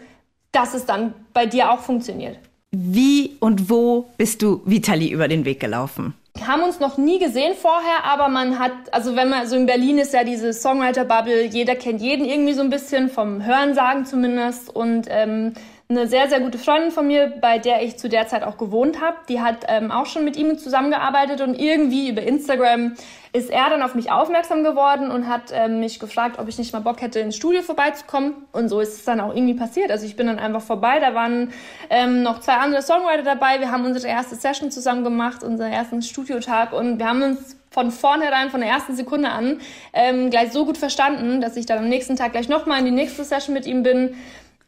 dass 0.53 0.75
es 0.75 0.87
dann 0.87 1.15
bei 1.33 1.47
dir 1.47 1.71
auch 1.71 1.81
funktioniert. 1.81 2.39
Wie 2.73 3.37
und 3.41 3.71
wo 3.71 4.11
bist 4.17 4.43
du 4.43 4.63
Vitali 4.65 5.09
über 5.09 5.29
den 5.29 5.45
Weg 5.45 5.61
gelaufen? 5.61 6.15
Wir 6.35 6.47
haben 6.47 6.63
uns 6.63 6.79
noch 6.79 6.97
nie 6.97 7.19
gesehen 7.19 7.55
vorher, 7.55 8.05
aber 8.05 8.29
man 8.29 8.59
hat, 8.59 8.73
also 8.93 9.17
wenn 9.17 9.29
man, 9.29 9.47
so 9.49 9.57
in 9.57 9.67
Berlin 9.67 9.99
ist 9.99 10.15
ja 10.15 10.23
diese 10.23 10.53
Songwriter-Bubble, 10.53 11.47
jeder 11.47 11.75
kennt 11.75 12.01
jeden 12.01 12.25
irgendwie 12.25 12.53
so 12.53 12.63
ein 12.63 12.71
bisschen, 12.71 13.11
vom 13.11 13.45
Hörensagen 13.45 14.07
zumindest. 14.07 14.75
Und 14.75 15.07
ähm, 15.11 15.55
eine 15.91 16.07
sehr, 16.07 16.29
sehr 16.29 16.41
gute 16.41 16.57
Freundin 16.57 16.93
von 16.93 17.07
mir, 17.07 17.27
bei 17.41 17.59
der 17.59 17.83
ich 17.83 17.99
zu 17.99 18.09
der 18.09 18.29
Zeit 18.29 18.45
auch 18.45 18.57
gewohnt 18.57 19.01
habe, 19.01 19.17
die 19.29 19.41
hat 19.41 19.67
ähm, 19.67 19.91
auch 19.91 20.07
schon 20.07 20.25
mit 20.25 20.37
ihm 20.37 20.57
zusammengearbeitet 20.57 21.41
und 21.41 21.61
irgendwie 21.61 22.09
über 22.09 22.23
Instagram 22.23 22.95
ist 23.33 23.51
er 23.51 23.71
dann 23.71 23.83
auf 23.83 23.95
mich 23.95 24.11
aufmerksam 24.11 24.65
geworden 24.65 25.11
und 25.11 25.29
hat 25.29 25.53
ähm, 25.53 25.81
mich 25.81 26.01
gefragt, 26.01 26.39
ob 26.39 26.49
ich 26.49 26.59
nicht 26.59 26.73
mal 26.73 26.81
Bock 26.81 27.01
hätte, 27.01 27.21
ins 27.21 27.37
Studio 27.37 27.63
vorbeizukommen. 27.63 28.35
Und 28.51 28.69
so 28.69 28.81
ist 28.81 28.95
es 28.95 29.05
dann 29.05 29.21
auch 29.21 29.35
irgendwie 29.35 29.55
passiert. 29.55 29.93
Also 29.93 30.05
ich 30.05 30.17
bin 30.17 30.27
dann 30.27 30.41
einfach 30.41 30.63
vorbei. 30.63 30.99
Da 30.99 31.15
waren 31.15 31.53
ähm, 31.91 32.25
noch 32.25 32.41
zwei 32.41 32.55
andere 32.55 32.83
Songwriter 32.83 33.23
dabei. 33.23 33.61
Wir 33.61 33.71
haben 33.71 33.85
unsere 33.85 34.09
erste 34.09 34.35
Session 34.35 34.73
zusammen 34.73 35.05
gemacht, 35.05 35.45
unseren 35.45 35.71
ersten 35.71 36.03
Studiotag 36.03 36.73
und 36.73 36.99
wir 36.99 37.09
haben 37.09 37.23
uns 37.23 37.57
von 37.71 37.93
vornherein, 37.93 38.51
von 38.51 38.61
der 38.61 38.69
ersten 38.69 38.97
Sekunde 38.97 39.29
an, 39.31 39.61
ähm, 39.93 40.31
gleich 40.31 40.51
so 40.51 40.67
gut 40.67 40.77
verstanden, 40.77 41.41
dass 41.41 41.57
ich 41.57 41.67
dann 41.67 41.79
am 41.79 41.89
nächsten 41.89 42.17
Tag 42.17 42.33
gleich 42.33 42.49
nochmal 42.49 42.81
in 42.81 42.85
die 42.85 42.91
nächste 42.91 43.23
Session 43.23 43.55
mit 43.55 43.65
ihm 43.65 43.85
bin 43.85 44.17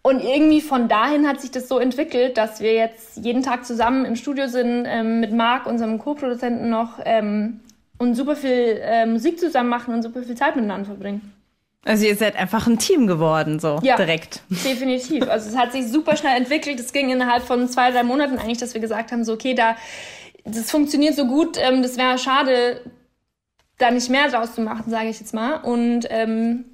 und 0.03 0.21
irgendwie 0.21 0.61
von 0.61 0.89
dahin 0.89 1.29
hat 1.29 1.41
sich 1.41 1.51
das 1.51 1.69
so 1.69 1.79
entwickelt, 1.79 2.37
dass 2.37 2.61
wir 2.61 2.75
jetzt 2.75 3.17
jeden 3.19 3.43
Tag 3.43 3.65
zusammen 3.65 4.05
im 4.05 4.17
Studio 4.17 4.49
sind, 4.49 4.85
ähm, 4.87 5.21
mit 5.21 5.33
Marc, 5.33 5.67
unserem 5.67 5.99
Co-Produzenten 5.99 6.69
noch, 6.71 6.99
ähm, 7.05 7.61
und 7.99 8.17
super 8.17 8.35
viel 8.35 8.81
äh, 8.83 9.07
Musik 9.07 9.39
zusammen 9.39 9.69
machen 9.69 9.95
und 9.95 10.03
super 10.03 10.23
viel 10.23 10.37
Zeit 10.37 10.57
miteinander 10.57 10.87
verbringen. 10.87 11.33
Also 11.85 12.07
ihr 12.07 12.17
seid 12.17 12.37
einfach 12.37 12.67
ein 12.67 12.79
Team 12.79 13.07
geworden, 13.07 13.59
so 13.59 13.79
ja, 13.83 13.97
direkt. 13.97 14.43
Definitiv. 14.51 15.29
Also 15.29 15.51
es 15.51 15.57
hat 15.57 15.73
sich 15.73 15.89
super 15.89 16.17
schnell 16.17 16.37
entwickelt. 16.37 16.79
Es 16.79 16.93
ging 16.93 17.11
innerhalb 17.11 17.43
von 17.43 17.69
zwei, 17.69 17.91
drei 17.91 18.03
Monaten 18.05 18.39
eigentlich, 18.39 18.59
dass 18.59 18.75
wir 18.75 18.81
gesagt 18.81 19.13
haben, 19.13 19.25
so 19.25 19.33
okay, 19.33 19.55
da 19.55 19.77
das 20.45 20.71
funktioniert 20.71 21.15
so 21.15 21.27
gut, 21.27 21.57
ähm, 21.61 21.83
das 21.83 21.97
wäre 21.97 22.19
schade, 22.19 22.81
da 23.79 23.91
nicht 23.91 24.11
mehr 24.11 24.29
draus 24.29 24.55
zu 24.55 24.61
machen, 24.61 24.91
sage 24.91 25.09
ich 25.09 25.21
jetzt 25.21 25.35
mal. 25.35 25.57
Und 25.57 26.07
ähm, 26.11 26.65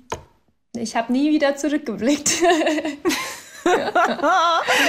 ich 0.76 0.96
habe 0.96 1.12
nie 1.12 1.30
wieder 1.30 1.56
zurückgeblickt. 1.56 2.42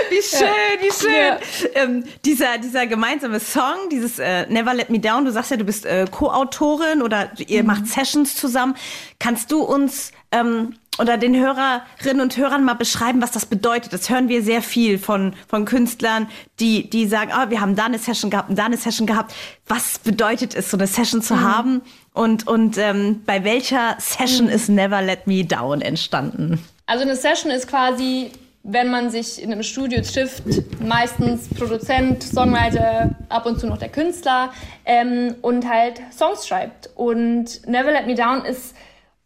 wie 0.10 0.22
schön, 0.22 0.80
wie 0.80 0.92
schön. 0.92 1.12
Ja. 1.12 1.40
Ähm, 1.76 2.04
dieser, 2.26 2.58
dieser 2.58 2.88
gemeinsame 2.88 3.40
Song, 3.40 3.90
dieses 3.92 4.20
äh, 4.20 4.46
Never 4.48 4.74
Let 4.74 4.90
Me 4.90 5.00
Down, 5.00 5.26
du 5.26 5.32
sagst 5.32 5.52
ja, 5.52 5.58
du 5.58 5.66
bist 5.66 5.86
äh, 5.86 6.06
Co-Autorin 6.10 7.02
oder 7.02 7.32
ihr 7.48 7.62
mhm. 7.62 7.68
macht 7.68 7.88
Sessions 7.88 8.36
zusammen. 8.36 8.76
Kannst 9.20 9.52
du 9.52 9.62
uns 9.62 10.12
ähm, 10.32 10.76
oder 11.00 11.18
den 11.18 11.36
Hörerinnen 11.36 12.22
und 12.22 12.36
Hörern 12.36 12.64
mal 12.66 12.74
beschreiben, 12.74 13.22
was 13.22 13.32
das 13.32 13.46
bedeutet. 13.46 13.94
Das 13.94 14.10
hören 14.10 14.28
wir 14.28 14.44
sehr 14.44 14.62
viel 14.62 15.00
von, 15.00 15.34
von 15.48 15.64
Künstlern, 15.64 16.28
die, 16.60 16.90
die 16.90 17.08
sagen, 17.08 17.32
oh, 17.34 17.50
wir 17.50 17.62
haben 17.62 17.76
da 17.76 17.86
eine 17.86 17.98
Session 17.98 18.30
gehabt 18.30 18.50
und 18.50 18.60
da 18.60 18.66
eine 18.66 18.78
Session 18.78 19.08
gehabt. 19.08 19.34
Was 19.66 19.98
bedeutet 20.00 20.54
es, 20.56 20.70
so 20.70 20.78
eine 20.78 20.88
Session 20.88 21.22
zu 21.22 21.36
mhm. 21.36 21.42
haben? 21.42 21.82
Und, 22.14 22.48
und 22.48 22.78
ähm, 22.78 23.22
bei 23.26 23.46
welcher 23.46 23.96
Session 23.98 24.48
mhm. 24.48 24.54
ist 24.54 24.68
Never 24.68 25.02
Let 25.02 25.26
Me 25.26 25.46
Down 25.46 25.82
entstanden? 25.82 26.62
Also 26.86 27.06
eine 27.06 27.16
Session 27.16 27.50
ist 27.50 27.68
quasi, 27.70 28.32
wenn 28.64 28.92
man 28.92 29.10
sich 29.10 29.42
in 29.42 29.54
einem 29.54 29.64
Studio 29.64 30.02
trifft, 30.02 30.44
meistens 30.86 31.48
Produzent, 31.48 32.24
Songwriter, 32.24 33.12
ab 33.30 33.46
und 33.46 33.58
zu 33.58 33.68
noch 33.68 33.78
der 33.78 33.90
Künstler 33.90 34.52
ähm, 34.84 35.36
und 35.42 35.70
halt 35.70 36.02
Songs 36.12 36.46
schreibt. 36.46 36.90
Und 36.96 37.66
Never 37.68 37.92
Let 37.92 38.06
Me 38.06 38.16
Down 38.16 38.44
ist 38.44 38.76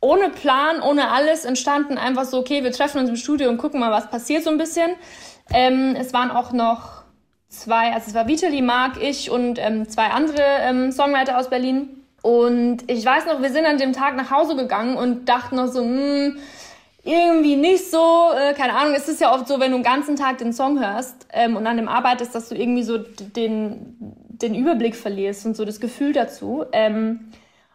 ohne 0.03 0.29
Plan, 0.29 0.81
ohne 0.81 1.09
alles 1.09 1.45
entstanden. 1.45 1.97
Einfach 1.97 2.25
so, 2.25 2.37
okay, 2.39 2.63
wir 2.63 2.71
treffen 2.71 2.99
uns 2.99 3.09
im 3.09 3.15
Studio 3.15 3.49
und 3.49 3.57
gucken 3.57 3.79
mal, 3.79 3.91
was 3.91 4.09
passiert 4.09 4.43
so 4.43 4.49
ein 4.49 4.57
bisschen. 4.57 4.91
Ähm, 5.53 5.95
es 5.97 6.13
waren 6.13 6.29
auch 6.29 6.51
noch 6.51 7.03
zwei, 7.47 7.93
also 7.93 8.07
es 8.07 8.13
war 8.13 8.27
Vitali, 8.27 8.61
Mark, 8.61 9.01
ich 9.01 9.31
und 9.31 9.57
ähm, 9.59 9.87
zwei 9.87 10.07
andere 10.07 10.43
ähm, 10.61 10.91
Songwriter 10.91 11.37
aus 11.37 11.49
Berlin. 11.49 12.03
Und 12.21 12.89
ich 12.89 13.05
weiß 13.05 13.25
noch, 13.25 13.41
wir 13.41 13.49
sind 13.49 13.65
an 13.65 13.77
dem 13.77 13.93
Tag 13.93 14.15
nach 14.15 14.29
Hause 14.29 14.55
gegangen 14.55 14.97
und 14.97 15.27
dachten 15.27 15.55
noch 15.55 15.67
so, 15.67 15.81
hm, 15.81 16.37
irgendwie 17.05 17.55
nicht 17.55 17.89
so, 17.89 18.29
äh, 18.33 18.53
keine 18.53 18.75
Ahnung, 18.75 18.93
es 18.95 19.07
ist 19.09 19.19
ja 19.19 19.33
oft 19.33 19.47
so, 19.47 19.59
wenn 19.59 19.71
du 19.71 19.77
den 19.77 19.83
ganzen 19.83 20.15
Tag 20.15 20.37
den 20.37 20.53
Song 20.53 20.79
hörst 20.79 21.27
ähm, 21.33 21.55
und 21.57 21.67
an 21.67 21.77
dem 21.77 21.89
arbeitest, 21.89 22.33
dass 22.33 22.49
du 22.49 22.55
irgendwie 22.55 22.83
so 22.83 22.97
den, 22.97 23.97
den 23.99 24.55
Überblick 24.55 24.95
verlierst 24.95 25.45
und 25.45 25.55
so 25.55 25.65
das 25.65 25.79
Gefühl 25.81 26.13
dazu. 26.13 26.65
Ähm, 26.71 27.31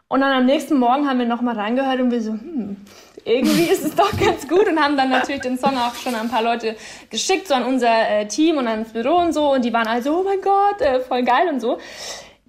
und 0.08 0.20
dann 0.20 0.32
am 0.32 0.46
nächsten 0.46 0.78
Morgen 0.78 1.08
haben 1.08 1.18
wir 1.18 1.26
nochmal 1.26 1.54
reingehört 1.54 2.00
und 2.00 2.10
wir 2.10 2.22
so, 2.22 2.32
hm, 2.32 2.76
irgendwie 3.24 3.64
ist 3.70 3.84
es 3.84 3.94
doch 3.94 4.10
ganz 4.18 4.48
gut 4.48 4.66
und 4.66 4.80
haben 4.80 4.96
dann 4.96 5.10
natürlich 5.10 5.42
den 5.42 5.58
Song 5.58 5.76
auch 5.76 5.94
schon 5.94 6.14
an 6.14 6.22
ein 6.22 6.30
paar 6.30 6.42
Leute 6.42 6.76
geschickt, 7.10 7.46
so 7.46 7.54
an 7.54 7.64
unser 7.64 8.08
äh, 8.08 8.26
Team 8.26 8.56
und 8.56 8.66
ans 8.66 8.92
Büro 8.92 9.16
und 9.16 9.32
so. 9.32 9.52
Und 9.52 9.64
die 9.64 9.72
waren 9.72 9.86
also, 9.86 10.20
oh 10.20 10.22
mein 10.22 10.40
Gott, 10.40 10.80
äh, 10.80 11.00
voll 11.00 11.22
geil 11.22 11.48
und 11.52 11.60
so. 11.60 11.78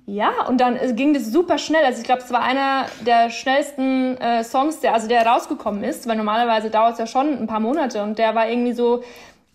Ja, 0.06 0.46
und 0.48 0.60
dann 0.60 0.76
äh, 0.76 0.94
ging 0.94 1.14
das 1.14 1.26
super 1.26 1.58
schnell. 1.58 1.84
Also 1.84 2.00
ich 2.00 2.06
glaube, 2.06 2.22
es 2.24 2.32
war 2.32 2.42
einer 2.42 2.86
der 3.06 3.30
schnellsten 3.30 4.18
äh, 4.18 4.44
Songs, 4.44 4.80
der, 4.80 4.94
also 4.94 5.08
der 5.08 5.26
rausgekommen 5.26 5.84
ist, 5.84 6.08
weil 6.08 6.16
normalerweise 6.16 6.70
dauert 6.70 6.94
es 6.94 7.00
ja 7.00 7.08
schon 7.08 7.38
ein 7.38 7.46
paar 7.46 7.60
Monate 7.60 8.02
und 8.02 8.18
der 8.18 8.34
war 8.34 8.50
irgendwie 8.50 8.74
so 8.74 9.04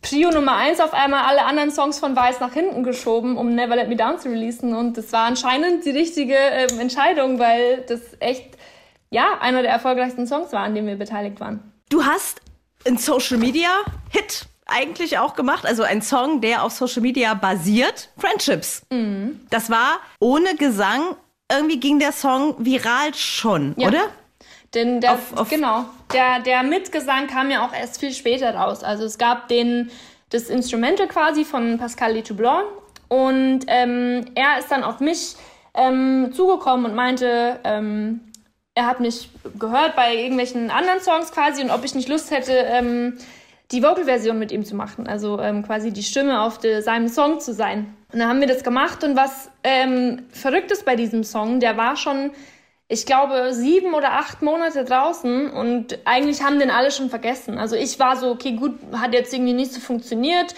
Prio 0.05 0.31
Nummer 0.31 0.57
eins 0.57 0.81
auf 0.81 0.93
einmal 0.93 1.25
alle 1.25 1.45
anderen 1.45 1.71
Songs 1.71 1.99
von 1.99 2.15
Weiß 2.15 2.39
nach 2.39 2.53
hinten 2.53 2.85
geschoben, 2.85 3.39
um 3.39 3.55
Never 3.55 3.75
Let 3.75 3.89
Me 3.89 3.97
Down 3.97 4.19
zu 4.19 4.29
releasen. 4.29 4.75
Und 4.75 4.99
das 4.99 5.13
war 5.13 5.25
anscheinend 5.25 5.87
die 5.87 5.91
richtige 5.91 6.37
äh, 6.37 6.67
Entscheidung, 6.79 7.39
weil 7.39 7.85
das 7.89 8.01
echt, 8.21 8.59
ja, 9.11 9.39
einer 9.41 9.63
der 9.63 9.71
erfolgreichsten 9.71 10.27
Songs 10.27 10.53
war, 10.53 10.61
an 10.61 10.75
dem 10.75 10.87
wir 10.87 10.97
beteiligt 10.97 11.41
waren. 11.41 11.73
Du 11.89 12.05
hast 12.05 12.43
einen 12.87 12.99
Social 12.99 13.39
Media 13.39 13.71
Hit 14.11 14.47
eigentlich 14.67 15.19
auch 15.19 15.35
gemacht, 15.35 15.65
also 15.65 15.83
ein 15.83 16.03
Song, 16.03 16.43
der 16.43 16.65
auf 16.65 16.73
Social 16.73 17.01
Media 17.01 17.33
basiert, 17.33 18.11
Friendships. 18.19 18.83
Mhm. 18.91 19.41
Das 19.49 19.71
war 19.71 20.01
ohne 20.21 20.55
Gesang, 20.57 21.17
irgendwie 21.51 21.81
ging 21.81 21.99
der 21.99 22.13
Song 22.13 22.57
viral 22.59 23.15
schon, 23.15 23.75
ja. 23.79 23.89
oder? 23.89 24.09
Denn 24.75 25.01
der, 25.01 25.13
auf, 25.13 25.37
auf 25.37 25.49
genau, 25.49 25.85
der, 26.13 26.41
der 26.41 26.63
Mitgesang 26.63 27.27
kam 27.27 27.51
ja 27.51 27.65
auch 27.67 27.73
erst 27.73 28.01
viel 28.01 28.13
später 28.13 28.55
raus. 28.55 28.83
Also 28.83 29.05
es 29.05 29.19
gab 29.19 29.49
den, 29.49 29.91
das 30.31 30.51
Instrumental 30.51 31.07
quasi 31.07 31.45
von 31.45 31.79
Pascal 31.79 32.13
Letoublon 32.13 32.65
und 33.09 33.61
ähm, 33.69 34.25
er 34.35 34.59
ist 34.59 34.71
dann 34.71 34.83
auf 34.83 35.01
mich 35.01 35.37
ähm, 35.75 36.33
zugekommen 36.33 36.87
und 36.87 36.95
meinte, 36.95 37.61
ähm, 37.65 38.21
er 38.75 38.87
hat 38.87 39.01
mich 39.01 39.31
gehört 39.59 39.95
bei 39.95 40.15
irgendwelchen 40.15 40.71
anderen 40.71 41.01
Songs 41.01 41.31
quasi 41.31 41.63
und 41.63 41.71
ob 41.71 41.85
ich 41.85 41.95
nicht 41.95 42.09
Lust 42.09 42.31
hätte, 42.31 42.53
ähm, 42.53 43.17
die 43.71 43.83
Vocal-Version 43.83 44.39
mit 44.39 44.53
ihm 44.53 44.65
zu 44.65 44.75
machen, 44.75 45.07
also 45.07 45.41
ähm, 45.41 45.65
quasi 45.65 45.91
die 45.93 46.03
Stimme 46.03 46.43
auf 46.43 46.59
de, 46.59 46.81
seinem 46.81 47.09
Song 47.09 47.41
zu 47.41 47.55
sein. 47.55 47.95
Und 48.13 48.19
dann 48.19 48.29
haben 48.29 48.41
wir 48.41 48.47
das 48.47 48.63
gemacht 48.63 49.03
und 49.05 49.17
was 49.17 49.51
ähm, 49.63 50.23
verrückt 50.31 50.71
ist 50.71 50.85
bei 50.85 50.97
diesem 50.97 51.25
Song, 51.25 51.61
der 51.61 51.77
war 51.77 51.97
schon 51.97 52.31
ich 52.89 53.07
glaube, 53.07 53.53
sieben 53.53 53.95
oder 53.95 54.13
acht 54.13 54.43
Monate 54.43 54.85
draußen 54.85 55.51
und 55.51 55.99
eigentlich 56.05 56.43
haben 56.43 56.59
den 56.59 56.71
alle 56.71 56.91
schon 56.91 57.09
vergessen. 57.09 57.59
Also 57.59 57.77
ich 57.77 57.99
war 57.99 58.17
so, 58.17 58.31
okay, 58.31 58.53
gut, 58.53 58.79
hat 58.93 59.15
jetzt 59.15 59.33
irgendwie 59.33 59.55
nicht 59.55 59.73
so 59.73 59.81
funktioniert. 59.81 60.55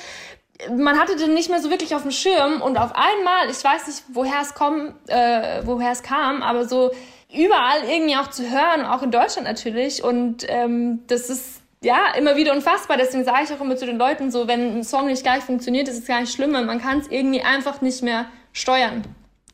Man 0.71 0.99
hatte 0.99 1.17
den 1.17 1.35
nicht 1.35 1.51
mehr 1.51 1.61
so 1.61 1.71
wirklich 1.71 1.95
auf 1.95 2.03
dem 2.03 2.11
Schirm 2.11 2.63
und 2.63 2.79
auf 2.79 2.93
einmal, 2.95 3.49
ich 3.51 3.63
weiß 3.63 3.87
nicht, 3.87 4.05
woher 4.13 4.41
es 4.41 4.55
kommt, 4.55 4.95
äh, 5.09 5.63
woher 5.65 5.93
es 5.93 6.03
kam, 6.03 6.43
aber 6.43 6.67
so 6.67 6.91
überall 7.33 7.85
irgendwie 7.89 8.17
auch 8.17 8.31
zu 8.31 8.51
hören, 8.51 8.85
auch 8.85 9.03
in 9.03 9.11
Deutschland 9.11 9.47
natürlich. 9.47 10.03
Und 10.03 10.47
ähm, 10.49 11.05
das 11.07 11.31
ist 11.31 11.61
ja 11.83 12.15
immer 12.19 12.37
wieder 12.37 12.53
unfassbar. 12.53 12.97
Deswegen 12.97 13.25
sage 13.25 13.45
ich 13.45 13.53
auch 13.53 13.61
immer 13.61 13.77
zu 13.77 13.87
den 13.87 13.99
Leuten 13.99 14.31
so, 14.31 14.49
wenn 14.49 14.79
ein 14.79 14.85
Song 14.85 15.07
nicht 15.07 15.23
gleich 15.23 15.45
funktioniert, 15.45 15.89
ist 15.89 15.99
es 15.99 16.07
gar 16.07 16.21
nicht 16.21 16.33
schlimm. 16.33 16.53
Man 16.53 16.81
kann 16.81 16.99
es 16.99 17.09
irgendwie 17.09 17.43
einfach 17.43 17.81
nicht 17.83 18.03
mehr 18.03 18.27
steuern. 18.53 19.03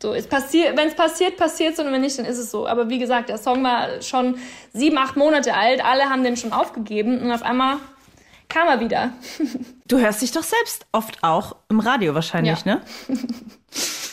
So, 0.02 0.14
es 0.14 0.26
passiert, 0.26 0.76
wenn 0.76 0.88
es 0.88 0.96
passiert, 0.96 1.36
passiert 1.36 1.74
es 1.74 1.78
und 1.78 1.92
wenn 1.92 2.00
nicht, 2.00 2.18
dann 2.18 2.26
ist 2.26 2.36
es 2.36 2.50
so. 2.50 2.66
Aber 2.66 2.88
wie 2.88 2.98
gesagt, 2.98 3.28
der 3.28 3.38
Song 3.38 3.62
war 3.62 4.02
schon 4.02 4.36
sieben, 4.72 4.98
acht 4.98 5.16
Monate 5.16 5.54
alt, 5.54 5.82
alle 5.84 6.10
haben 6.10 6.24
den 6.24 6.36
schon 6.36 6.52
aufgegeben 6.52 7.22
und 7.22 7.30
auf 7.30 7.44
einmal 7.44 7.76
kam 8.48 8.66
er 8.66 8.80
wieder. 8.80 9.12
Du 9.84 9.98
hörst 9.98 10.22
dich 10.22 10.32
doch 10.32 10.42
selbst 10.42 10.86
oft 10.92 11.22
auch 11.22 11.54
im 11.68 11.78
Radio 11.78 12.14
wahrscheinlich, 12.14 12.64
ja. 12.64 12.76
ne? 12.76 12.82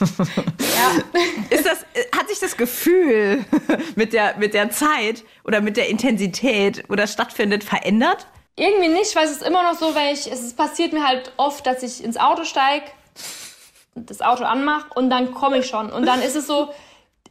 ja. 0.02 1.26
Ist 1.56 1.66
das, 1.66 1.86
hat 2.14 2.28
sich 2.28 2.40
das 2.40 2.58
Gefühl 2.58 3.46
mit 3.96 4.12
der, 4.12 4.36
mit 4.38 4.54
der 4.54 4.72
Zeit 4.72 5.24
oder 5.46 5.62
mit 5.62 5.78
der 5.78 5.88
Intensität, 5.88 6.84
wo 6.90 6.96
das 6.96 7.14
stattfindet, 7.14 7.64
verändert? 7.64 8.28
Irgendwie 8.58 8.90
nicht, 8.90 9.16
weil 9.16 9.24
es 9.24 9.32
ist 9.32 9.44
immer 9.44 9.64
noch 9.64 9.80
so, 9.80 9.96
weil 9.96 10.14
ich, 10.14 10.30
es 10.30 10.54
passiert 10.54 10.92
mir 10.92 11.08
halt 11.08 11.32
oft, 11.38 11.66
dass 11.66 11.82
ich 11.82 12.04
ins 12.04 12.18
Auto 12.18 12.44
steige 12.44 12.88
das 13.96 14.22
Auto 14.22 14.44
anmache 14.44 14.88
und 14.96 15.10
dann 15.10 15.34
komme 15.34 15.60
ich 15.60 15.68
schon. 15.68 15.92
Und 15.92 16.06
dann 16.06 16.22
ist 16.22 16.36
es 16.36 16.48
so 16.48 16.70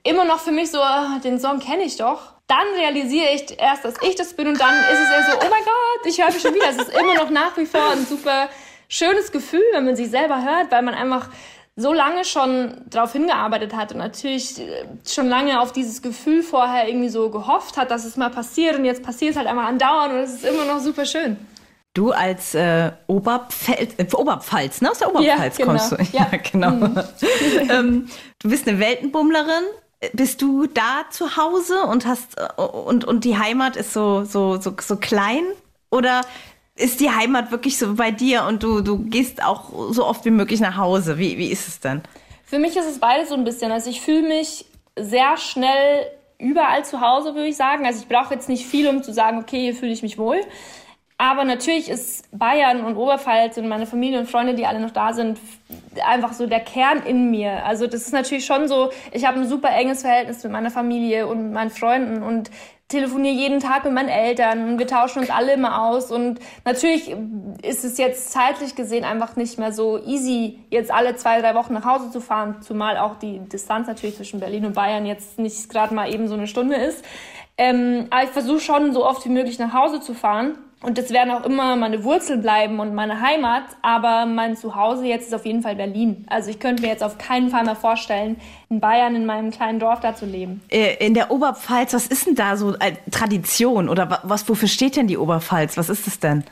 immer 0.03 0.25
noch 0.25 0.41
für 0.41 0.53
mich 0.53 0.71
so, 0.71 0.81
ah, 0.81 1.19
den 1.23 1.41
Song 1.41 1.59
kenne 1.61 1.83
ich 1.83 1.97
doch. 1.97 2.35
Dann 2.47 2.67
realisiere 2.77 3.29
ich 3.35 3.59
erst, 3.59 3.85
dass 3.85 3.95
ich 4.03 4.15
das 4.15 4.35
bin 4.35 4.49
und 4.49 4.61
dann 4.61 4.75
ist 4.75 5.01
es 5.01 5.11
eher 5.11 5.33
so, 5.33 5.39
oh 5.39 5.51
mein 5.51 5.65
Gott, 5.65 6.07
ich 6.07 6.19
höre 6.19 6.33
mich 6.33 6.41
schon 6.41 6.55
wieder. 6.55 6.71
Es 6.71 6.79
ist 6.79 6.97
immer 6.97 7.15
noch 7.15 7.31
nach 7.31 7.57
wie 7.57 7.67
vor 7.67 7.91
ein 7.93 8.07
super 8.07 8.49
schönes 8.89 9.33
Gefühl, 9.33 9.65
wenn 9.73 9.85
man 9.85 9.97
sich 9.97 10.11
selber 10.11 10.43
hört, 10.43 10.71
weil 10.71 10.83
man 10.83 10.95
einfach 10.95 11.29
so 11.77 11.93
lange 11.93 12.25
schon 12.25 12.75
darauf 12.87 13.13
hingearbeitet 13.13 13.75
hat 13.77 13.93
und 13.93 13.99
natürlich 13.99 14.59
äh, 14.59 14.85
schon 15.07 15.29
lange 15.29 15.61
auf 15.61 15.73
dieses 15.73 16.03
Gefühl 16.03 16.43
vorher 16.43 16.89
irgendwie 16.89 17.09
so 17.09 17.31
gehofft 17.31 17.77
hat, 17.77 17.93
dass 17.93 18.05
es 18.05 18.17
mal 18.17 18.31
passiert 18.31 18.77
und 18.77 18.85
jetzt 18.85 19.03
passiert 19.03 19.33
es 19.33 19.37
halt 19.37 19.47
einmal 19.47 19.67
andauernd 19.67 20.13
und 20.15 20.19
es 20.19 20.35
ist 20.35 20.45
immer 20.45 20.65
noch 20.65 20.81
super 20.81 21.07
schön. 21.07 21.37
Du 21.99 22.13
als 22.13 22.55
äh, 22.55 22.93
Oberpfälz, 23.09 23.95
äh, 23.97 24.07
Oberpfalz, 24.15 24.81
ne? 24.83 24.93
Aus 24.93 25.01
der 25.01 25.09
Oberpfalz 25.09 25.59
ja, 25.59 25.65
genau. 25.65 25.79
kommst 25.79 25.91
du. 25.91 25.97
Ja, 26.17 26.29
ja 26.31 26.39
genau. 26.39 26.71
Mhm. 26.71 27.03
ähm, 27.71 28.09
du 28.39 28.49
bist 28.49 28.69
eine 28.69 28.79
Weltenbummlerin. 28.79 29.65
Bist 30.13 30.41
du 30.41 30.67
da 30.67 31.07
zu 31.11 31.37
Hause 31.37 31.83
und 31.83 32.07
hast 32.07 32.39
äh, 32.39 32.63
und, 32.63 33.05
und 33.05 33.25
die 33.25 33.37
Heimat 33.37 33.75
ist 33.75 33.93
so, 33.93 34.23
so, 34.23 34.61
so, 34.61 34.77
so 34.81 34.95
klein? 34.95 35.43
Oder 35.91 36.21
ist 36.77 37.01
die 37.01 37.11
Heimat 37.11 37.51
wirklich 37.51 37.77
so 37.79 37.95
bei 37.95 38.13
dir 38.13 38.45
und 38.45 38.63
du, 38.63 38.81
du 38.81 38.99
gehst 38.99 39.43
auch 39.43 39.93
so 39.93 40.07
oft 40.07 40.25
wie 40.25 40.31
möglich 40.31 40.61
nach 40.61 40.77
Hause? 40.77 41.19
Wie, 41.19 41.37
wie 41.37 41.51
ist 41.51 41.67
es 41.67 41.81
denn? 41.81 42.03
Für 42.45 42.61
mich 42.61 42.77
ist 42.77 42.89
es 42.89 43.01
beides 43.01 43.31
so 43.31 43.35
ein 43.35 43.43
bisschen. 43.43 43.73
Also 43.73 43.91
ich 43.91 44.03
fühle 44.03 44.23
mich 44.23 44.67
sehr 44.97 45.37
schnell 45.37 46.07
überall 46.39 46.85
zu 46.85 47.01
Hause, 47.01 47.35
würde 47.35 47.49
ich 47.49 47.57
sagen. 47.57 47.87
Also 47.87 48.03
ich 48.03 48.09
brauche 48.09 48.35
jetzt 48.35 48.49
nicht 48.49 48.67
viel, 48.67 48.87
um 48.87 49.03
zu 49.03 49.13
sagen, 49.13 49.39
okay, 49.39 49.63
hier 49.63 49.75
fühle 49.75 49.91
ich 49.91 50.05
mich 50.05 50.17
wohl. 50.17 50.41
Aber 51.21 51.45
natürlich 51.45 51.91
ist 51.91 52.29
Bayern 52.31 52.85
und 52.85 52.97
Oberpfalz 52.97 53.59
und 53.59 53.67
meine 53.67 53.87
Familie 53.87 54.21
und 54.21 54.31
Freunde, 54.31 54.55
die 54.55 54.67
alle 54.67 54.79
noch 54.79 54.93
da 54.93 55.13
sind, 55.13 55.41
einfach 56.07 56.33
so 56.33 56.47
der 56.47 56.61
Kern 56.61 57.03
in 57.03 57.31
mir. 57.33 57.67
Also 57.67 57.89
das 57.89 58.03
ist 58.03 58.13
natürlich 58.13 58.47
schon 58.47 58.69
so, 58.69 58.91
ich 59.11 59.27
habe 59.27 59.41
ein 59.41 59.49
super 59.49 59.71
enges 59.71 60.03
Verhältnis 60.03 60.45
mit 60.45 60.53
meiner 60.53 60.71
Familie 60.71 61.27
und 61.27 61.53
meinen 61.53 61.71
Freunden 61.71 62.23
und 62.23 62.53
telefoniere 62.87 63.35
jeden 63.35 63.59
Tag 63.59 63.85
mit 63.85 63.93
meinen 63.93 64.09
Eltern. 64.09 64.79
Wir 64.79 64.87
tauschen 64.87 65.19
uns 65.19 65.31
alle 65.31 65.55
immer 65.55 65.83
aus. 65.83 66.13
Und 66.13 66.39
natürlich 66.65 67.15
ist 67.63 67.85
es 67.85 67.99
jetzt 67.99 68.31
zeitlich 68.31 68.77
gesehen 68.77 69.05
einfach 69.05 69.35
nicht 69.35 69.59
mehr 69.59 69.73
so 69.73 69.99
easy, 69.99 70.61
jetzt 70.71 70.93
alle 70.93 71.17
zwei, 71.17 71.41
drei 71.41 71.57
Wochen 71.57 71.75
nach 71.75 71.85
Hause 71.85 72.13
zu 72.13 72.21
fahren, 72.21 72.63
zumal 72.63 72.97
auch 72.97 73.17
die 73.19 73.41
Distanz 73.41 73.89
natürlich 73.89 74.17
zwischen 74.17 74.39
Berlin 74.39 74.65
und 74.67 74.75
Bayern 74.75 75.05
jetzt 75.05 75.39
nicht 75.39 75.69
gerade 75.69 75.93
mal 75.95 76.13
eben 76.15 76.29
so 76.29 76.35
eine 76.35 76.47
Stunde 76.47 76.77
ist. 76.77 77.05
Ähm, 77.59 78.07
aber 78.11 78.23
ich 78.23 78.31
versuche 78.31 78.61
schon 78.61 78.93
so 78.93 79.05
oft 79.05 79.25
wie 79.25 79.31
möglich 79.31 79.59
nach 79.59 79.73
Hause 79.73 80.01
zu 80.01 80.15
fahren. 80.15 80.57
Und 80.81 80.97
das 80.97 81.11
werden 81.11 81.33
auch 81.33 81.45
immer 81.45 81.75
meine 81.75 82.05
Wurzeln 82.05 82.41
bleiben 82.41 82.79
und 82.79 82.95
meine 82.95 83.21
Heimat, 83.21 83.65
aber 83.83 84.27
mein 84.27 84.57
Zuhause 84.57 85.07
jetzt 85.07 85.27
ist 85.27 85.35
auf 85.35 85.45
jeden 85.45 85.63
Fall 85.63 85.75
Berlin. 85.75 86.25
Also 86.29 86.51
ich 86.51 86.61
könnte 86.61 86.83
mir 86.83 86.89
jetzt 86.89 87.03
auf 87.03 87.19
keinen 87.19 87.51
Fall 87.51 87.65
mehr 87.65 87.75
vorstellen, 87.75 88.37
in 88.71 88.79
Bayern 88.79 89.17
in 89.17 89.27
meinem 89.27 89.51
kleinen 89.51 89.81
Dorf 89.81 89.99
da 89.99 90.15
zu 90.15 90.25
leben. 90.25 90.61
Äh, 90.71 91.05
in 91.05 91.15
der 91.15 91.33
Oberpfalz, 91.33 91.95
was 91.95 92.07
ist 92.07 92.27
denn 92.27 92.37
da 92.37 92.57
so 92.57 92.75
äh, 92.75 92.93
Tradition 93.11 93.89
oder 93.89 94.21
was, 94.23 94.49
wofür 94.49 94.69
steht 94.69 94.95
denn 94.95 95.09
die 95.09 95.19
Oberpfalz? 95.19 95.77
Was 95.77 95.89
ist 95.89 96.07
es 96.07 96.21
denn? 96.21 96.45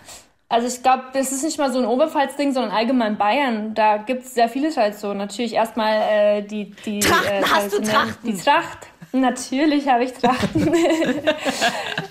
Also 0.49 0.69
ich 0.69 0.83
glaube, 0.83 1.05
das 1.13 1.33
ist 1.33 1.43
nicht 1.43 1.59
mal 1.59 1.73
so 1.73 1.79
ein 1.79 1.87
Oberpfalz-Ding, 1.87 2.53
sondern 2.53 2.73
allgemein 2.73 3.19
Bayern. 3.19 3.75
Da 3.75 3.97
gibt 3.97 4.25
es 4.25 4.35
sehr 4.35 4.49
viele 4.49 4.73
Traditionen. 4.73 5.19
Natürlich 5.19 5.55
erstmal 5.55 6.03
äh, 6.03 6.43
die, 6.43 6.73
die, 6.85 7.01
Trachten, 7.01 7.33
äh, 7.33 7.43
hast 7.43 7.73
du 7.73 7.83
Trachten? 7.83 8.31
die 8.31 8.37
Tracht. 8.37 8.79
Natürlich 9.21 9.89
habe 9.89 10.05
ich 10.05 10.13
Trachten. 10.13 10.67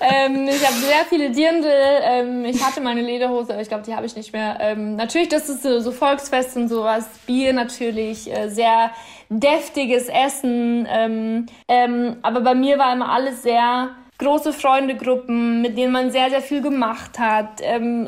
ähm, 0.02 0.48
ich 0.48 0.66
habe 0.66 0.76
sehr 0.76 1.06
viele 1.10 1.32
Dirndl. 1.32 1.70
Ähm, 1.70 2.46
ich 2.46 2.64
hatte 2.64 2.82
meine 2.82 3.02
Lederhose, 3.02 3.54
aber 3.54 3.62
ich 3.62 3.68
glaube, 3.68 3.84
die 3.84 3.96
habe 3.96 4.06
ich 4.06 4.16
nicht 4.16 4.34
mehr. 4.34 4.58
Ähm, 4.60 4.96
natürlich, 4.96 5.30
das 5.30 5.50
ist 5.50 5.64
so, 5.64 5.80
so 5.80 5.92
Volksfest 5.92 6.56
und 6.58 6.68
sowas. 6.68 7.08
Bier 7.26 7.54
natürlich, 7.54 8.32
äh, 8.32 8.50
sehr 8.50 8.92
deftiges 9.30 10.08
Essen. 10.08 10.88
Ähm, 10.90 11.46
ähm, 11.68 12.18
aber 12.22 12.42
bei 12.42 12.56
mir 12.56 12.78
war 12.78 12.94
immer 12.94 13.12
alles 13.12 13.44
sehr 13.44 13.90
große 14.18 14.54
Freundegruppen, 14.54 15.62
mit 15.62 15.78
denen 15.78 15.92
man 15.92 16.12
sehr, 16.12 16.30
sehr 16.30 16.42
viel 16.42 16.62
gemacht 16.62 17.20
hat. 17.20 17.62
Ähm, 17.62 18.08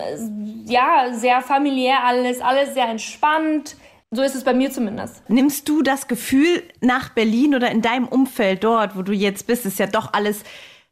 ja, 0.65 1.07
sehr 1.11 1.41
familiär 1.41 2.03
alles, 2.05 2.41
alles 2.41 2.73
sehr 2.73 2.87
entspannt. 2.87 3.75
So 4.11 4.21
ist 4.21 4.35
es 4.35 4.45
bei 4.45 4.53
mir 4.53 4.71
zumindest. 4.71 5.29
Nimmst 5.29 5.67
du 5.67 5.81
das 5.81 6.07
Gefühl 6.07 6.63
nach 6.79 7.09
Berlin 7.09 7.55
oder 7.55 7.69
in 7.69 7.81
deinem 7.81 8.07
Umfeld 8.07 8.63
dort, 8.63 8.95
wo 8.95 9.01
du 9.01 9.11
jetzt 9.11 9.47
bist, 9.47 9.65
ist 9.65 9.79
ja 9.79 9.87
doch 9.87 10.13
alles 10.13 10.43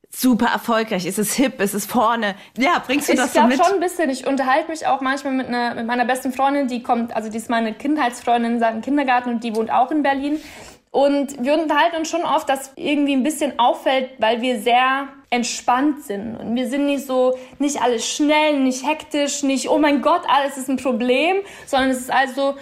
super 0.10 0.48
erfolgreich, 0.48 1.06
ist 1.06 1.18
es 1.18 1.34
hip, 1.34 1.62
ist 1.62 1.74
es 1.74 1.86
vorne. 1.86 2.36
Ja, 2.58 2.84
bringst 2.86 3.08
du 3.08 3.14
ich 3.14 3.20
das 3.20 3.34
so 3.34 3.42
mit? 3.44 3.54
Ich 3.54 3.58
glaube 3.58 3.70
schon 3.70 3.82
ein 3.82 3.82
bisschen. 3.82 4.10
Ich 4.10 4.28
unterhalte 4.28 4.70
mich 4.70 4.86
auch 4.86 5.00
manchmal 5.00 5.34
mit, 5.34 5.48
einer, 5.48 5.76
mit 5.76 5.88
meiner 5.88 6.04
besten 6.04 6.34
Freundin, 6.34 6.68
die 6.68 6.84
kommt, 6.84 7.16
also 7.16 7.30
die 7.30 7.38
ist 7.38 7.50
meine 7.50 7.74
Kindheitsfreundin 7.74 8.60
seit 8.60 8.74
dem 8.74 8.82
Kindergarten 8.82 9.30
und 9.30 9.44
die 9.44 9.56
wohnt 9.56 9.72
auch 9.72 9.92
in 9.92 10.04
Berlin. 10.04 10.40
Und 10.92 11.44
wir 11.44 11.54
unterhalten 11.54 11.98
uns 11.98 12.10
schon 12.10 12.24
oft, 12.24 12.48
dass 12.48 12.72
irgendwie 12.76 13.14
ein 13.14 13.24
bisschen 13.24 13.60
auffällt, 13.60 14.12
weil 14.20 14.42
wir 14.42 14.60
sehr 14.60 15.08
entspannt 15.30 16.04
sind. 16.04 16.38
Und 16.38 16.56
wir 16.56 16.70
sind 16.70 16.86
nicht 16.86 17.06
so, 17.06 17.38
nicht 17.60 17.82
alles 17.82 18.08
schnell, 18.08 18.60
nicht 18.60 18.86
hektisch, 18.86 19.44
nicht, 19.44 19.70
oh 19.70 19.78
mein 19.78 20.02
Gott, 20.02 20.22
alles 20.28 20.58
ist 20.58 20.70
ein 20.70 20.78
Problem, 20.78 21.38
sondern 21.66 21.90
es 21.90 22.00
ist 22.00 22.12
also, 22.12 22.56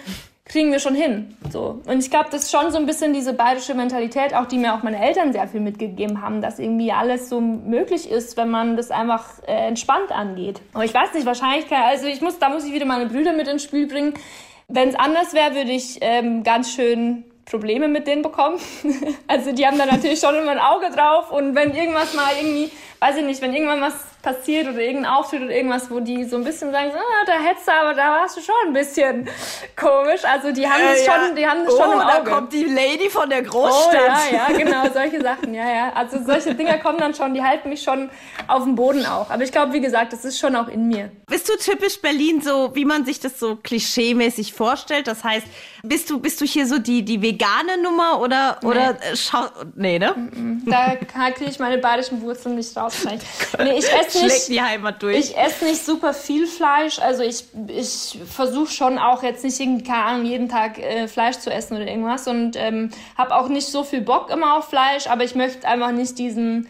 kriegen 0.46 0.72
wir 0.72 0.78
schon 0.78 0.94
hin. 0.94 1.36
So. 1.50 1.80
Und 1.86 2.00
ich 2.00 2.10
glaube, 2.10 2.28
das 2.30 2.44
ist 2.44 2.50
schon 2.50 2.70
so 2.70 2.76
ein 2.76 2.84
bisschen 2.84 3.14
diese 3.14 3.32
bayerische 3.32 3.74
Mentalität, 3.74 4.34
auch 4.34 4.46
die 4.46 4.58
mir 4.58 4.74
auch 4.74 4.82
meine 4.82 5.02
Eltern 5.02 5.32
sehr 5.32 5.48
viel 5.48 5.60
mitgegeben 5.60 6.20
haben, 6.20 6.42
dass 6.42 6.58
irgendwie 6.58 6.92
alles 6.92 7.30
so 7.30 7.40
möglich 7.40 8.10
ist, 8.10 8.36
wenn 8.36 8.50
man 8.50 8.76
das 8.76 8.90
einfach 8.90 9.24
äh, 9.46 9.68
entspannt 9.68 10.12
angeht. 10.12 10.60
Aber 10.74 10.84
ich 10.84 10.92
weiß 10.92 11.14
nicht, 11.14 11.24
wahrscheinlich 11.24 11.70
also 11.72 12.06
ich 12.06 12.20
muss, 12.20 12.38
da 12.38 12.50
muss 12.50 12.64
ich 12.64 12.74
wieder 12.74 12.84
meine 12.84 13.06
Brüder 13.06 13.32
mit 13.32 13.48
ins 13.48 13.62
Spiel 13.62 13.86
bringen. 13.86 14.14
Wenn 14.68 14.90
es 14.90 14.94
anders 14.94 15.32
wäre, 15.32 15.54
würde 15.54 15.72
ich 15.72 15.98
ähm, 16.02 16.42
ganz 16.42 16.72
schön 16.72 17.24
Probleme 17.46 17.88
mit 17.88 18.06
denen 18.06 18.22
bekommen. 18.22 18.58
also 19.26 19.52
die 19.52 19.66
haben 19.66 19.78
da 19.78 19.86
natürlich 19.86 20.20
schon 20.20 20.34
immer 20.34 20.52
ein 20.52 20.58
Auge 20.58 20.90
drauf 20.90 21.30
und 21.30 21.54
wenn 21.54 21.74
irgendwas 21.74 22.14
mal 22.14 22.32
irgendwie, 22.38 22.70
weiß 23.00 23.16
ich 23.16 23.24
nicht, 23.24 23.40
wenn 23.40 23.54
irgendwann 23.54 23.80
was 23.80 23.94
passiert 24.24 24.66
oder 24.66 24.80
irgendein 24.80 25.12
Auftritt 25.12 25.42
oder 25.42 25.54
irgendwas, 25.54 25.90
wo 25.90 26.00
die 26.00 26.24
so 26.24 26.36
ein 26.36 26.44
bisschen 26.44 26.72
sagen, 26.72 26.90
so, 26.90 26.98
ah, 26.98 27.24
da 27.26 27.34
hättest 27.34 27.68
du, 27.68 27.72
aber 27.72 27.92
da 27.92 28.10
warst 28.20 28.36
du 28.38 28.40
schon 28.40 28.54
ein 28.66 28.72
bisschen 28.72 29.28
komisch. 29.76 30.24
Also 30.24 30.50
die 30.50 30.66
haben 30.66 30.80
äh, 30.80 30.94
das 30.94 31.04
schon, 31.04 31.28
ja. 31.28 31.34
die 31.36 31.46
haben 31.46 31.64
das 31.64 31.74
oh, 31.74 31.76
schon 31.78 31.92
im 31.92 32.00
Auge. 32.00 32.24
da 32.24 32.30
kommt 32.30 32.52
die 32.54 32.64
Lady 32.64 33.10
von 33.10 33.28
der 33.28 33.42
Großstadt. 33.42 33.94
Oh, 33.94 34.34
ja, 34.34 34.48
ja, 34.48 34.56
genau, 34.56 34.84
solche 34.92 35.20
Sachen, 35.20 35.52
ja, 35.54 35.68
ja. 35.68 35.92
Also 35.94 36.24
solche 36.24 36.54
Dinger 36.54 36.78
kommen 36.78 36.98
dann 36.98 37.14
schon, 37.14 37.34
die 37.34 37.42
halten 37.42 37.68
mich 37.68 37.82
schon 37.82 38.08
auf 38.48 38.64
dem 38.64 38.74
Boden 38.74 39.04
auch. 39.04 39.28
Aber 39.30 39.42
ich 39.42 39.52
glaube, 39.52 39.74
wie 39.74 39.80
gesagt, 39.80 40.14
das 40.14 40.24
ist 40.24 40.38
schon 40.38 40.56
auch 40.56 40.68
in 40.68 40.88
mir. 40.88 41.10
Bist 41.26 41.48
du 41.48 41.56
typisch 41.58 42.00
Berlin 42.00 42.40
so, 42.40 42.74
wie 42.74 42.86
man 42.86 43.04
sich 43.04 43.20
das 43.20 43.38
so 43.38 43.56
klischeemäßig 43.56 44.54
vorstellt? 44.54 45.06
Das 45.06 45.22
heißt, 45.22 45.46
bist 45.82 46.08
du, 46.08 46.18
bist 46.18 46.40
du 46.40 46.46
hier 46.46 46.66
so 46.66 46.78
die, 46.78 47.04
die 47.04 47.20
vegane 47.20 47.76
Nummer 47.82 48.20
oder, 48.20 48.58
nee. 48.62 48.68
oder 48.68 48.90
äh, 48.90 49.16
schau, 49.16 49.44
nee, 49.74 49.98
ne? 49.98 50.14
Da 50.64 50.96
kriege 51.30 51.50
ich 51.50 51.58
meine 51.58 51.76
badischen 51.78 52.22
Wurzeln 52.22 52.54
nicht 52.54 52.74
raus. 52.76 52.94
Nee, 53.58 53.78
ich 53.78 53.92
esse 53.92 54.13
nicht, 54.22 54.48
die 54.48 54.62
Heimat 54.62 55.02
durch. 55.02 55.16
Ich 55.16 55.36
esse 55.36 55.64
nicht 55.64 55.84
super 55.84 56.14
viel 56.14 56.46
Fleisch. 56.46 56.98
Also 56.98 57.22
ich, 57.22 57.44
ich 57.68 58.18
versuche 58.30 58.72
schon 58.72 58.98
auch 58.98 59.22
jetzt 59.22 59.44
nicht 59.44 59.58
keine 59.86 60.04
Ahnung, 60.04 60.26
jeden 60.26 60.48
Tag 60.48 60.78
äh, 60.78 61.08
Fleisch 61.08 61.38
zu 61.38 61.50
essen 61.50 61.76
oder 61.76 61.86
irgendwas 61.86 62.26
und 62.28 62.56
ähm, 62.56 62.90
habe 63.16 63.34
auch 63.34 63.48
nicht 63.48 63.66
so 63.68 63.84
viel 63.84 64.00
Bock 64.00 64.30
immer 64.30 64.56
auf 64.56 64.68
Fleisch, 64.68 65.06
aber 65.06 65.24
ich 65.24 65.34
möchte 65.34 65.66
einfach 65.66 65.92
nicht 65.92 66.18
diesen 66.18 66.68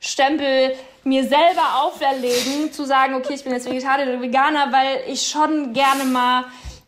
Stempel 0.00 0.74
mir 1.04 1.22
selber 1.22 1.82
auferlegen, 1.82 2.72
zu 2.72 2.84
sagen, 2.84 3.14
okay, 3.14 3.34
ich 3.34 3.44
bin 3.44 3.52
jetzt 3.52 3.68
Vegetarier 3.68 4.06
oder 4.06 4.20
Veganer, 4.20 4.72
weil 4.72 5.12
ich 5.12 5.26
schon 5.26 5.72
gerne 5.72 6.04
mal 6.04 6.44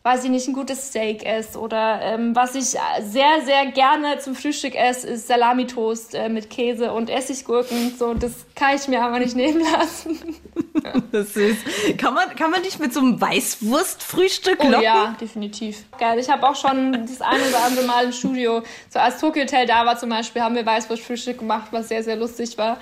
weiß 0.07 0.23
ich 0.23 0.29
nicht, 0.29 0.47
ein 0.47 0.53
gutes 0.53 0.87
Steak 0.87 1.25
esse. 1.25 1.59
Oder 1.59 1.99
ähm, 2.01 2.33
was 2.33 2.55
ich 2.55 2.65
sehr, 2.65 3.41
sehr 3.45 3.65
gerne 3.73 4.19
zum 4.19 4.35
Frühstück 4.35 4.73
esse, 4.73 5.07
ist 5.07 5.27
Salamitoast 5.27 6.15
äh, 6.15 6.29
mit 6.29 6.49
Käse 6.49 6.93
und 6.93 7.09
Essiggurken. 7.09 7.93
So, 7.97 8.13
das 8.13 8.31
kann 8.55 8.77
ich 8.77 8.87
mir 8.87 9.03
aber 9.03 9.19
nicht 9.19 9.35
nehmen 9.35 9.61
lassen. 9.61 10.17
das 11.11 11.35
ist, 11.35 11.57
kann 11.97 12.13
man, 12.13 12.33
kann 12.35 12.51
man 12.51 12.61
nicht 12.61 12.79
mit 12.79 12.93
so 12.93 13.01
einem 13.01 13.19
Weißwurstfrühstück 13.19 14.63
locken? 14.63 14.79
Oh 14.79 14.81
ja, 14.81 15.15
definitiv. 15.19 15.83
Geil. 15.99 16.19
Ich 16.19 16.29
habe 16.29 16.47
auch 16.47 16.55
schon 16.55 16.93
das 17.05 17.21
eine 17.21 17.43
oder 17.49 17.65
andere 17.65 17.85
Mal 17.85 18.05
im 18.05 18.13
Studio, 18.13 18.63
so 18.89 18.99
als 18.99 19.19
Tokyo 19.19 19.43
Hotel 19.43 19.67
da 19.67 19.85
war 19.85 19.97
zum 19.97 20.09
Beispiel, 20.09 20.41
haben 20.41 20.55
wir 20.55 20.65
Weißwurstfrühstück 20.65 21.39
gemacht, 21.39 21.67
was 21.71 21.89
sehr, 21.89 22.03
sehr 22.03 22.15
lustig 22.15 22.57
war. 22.57 22.77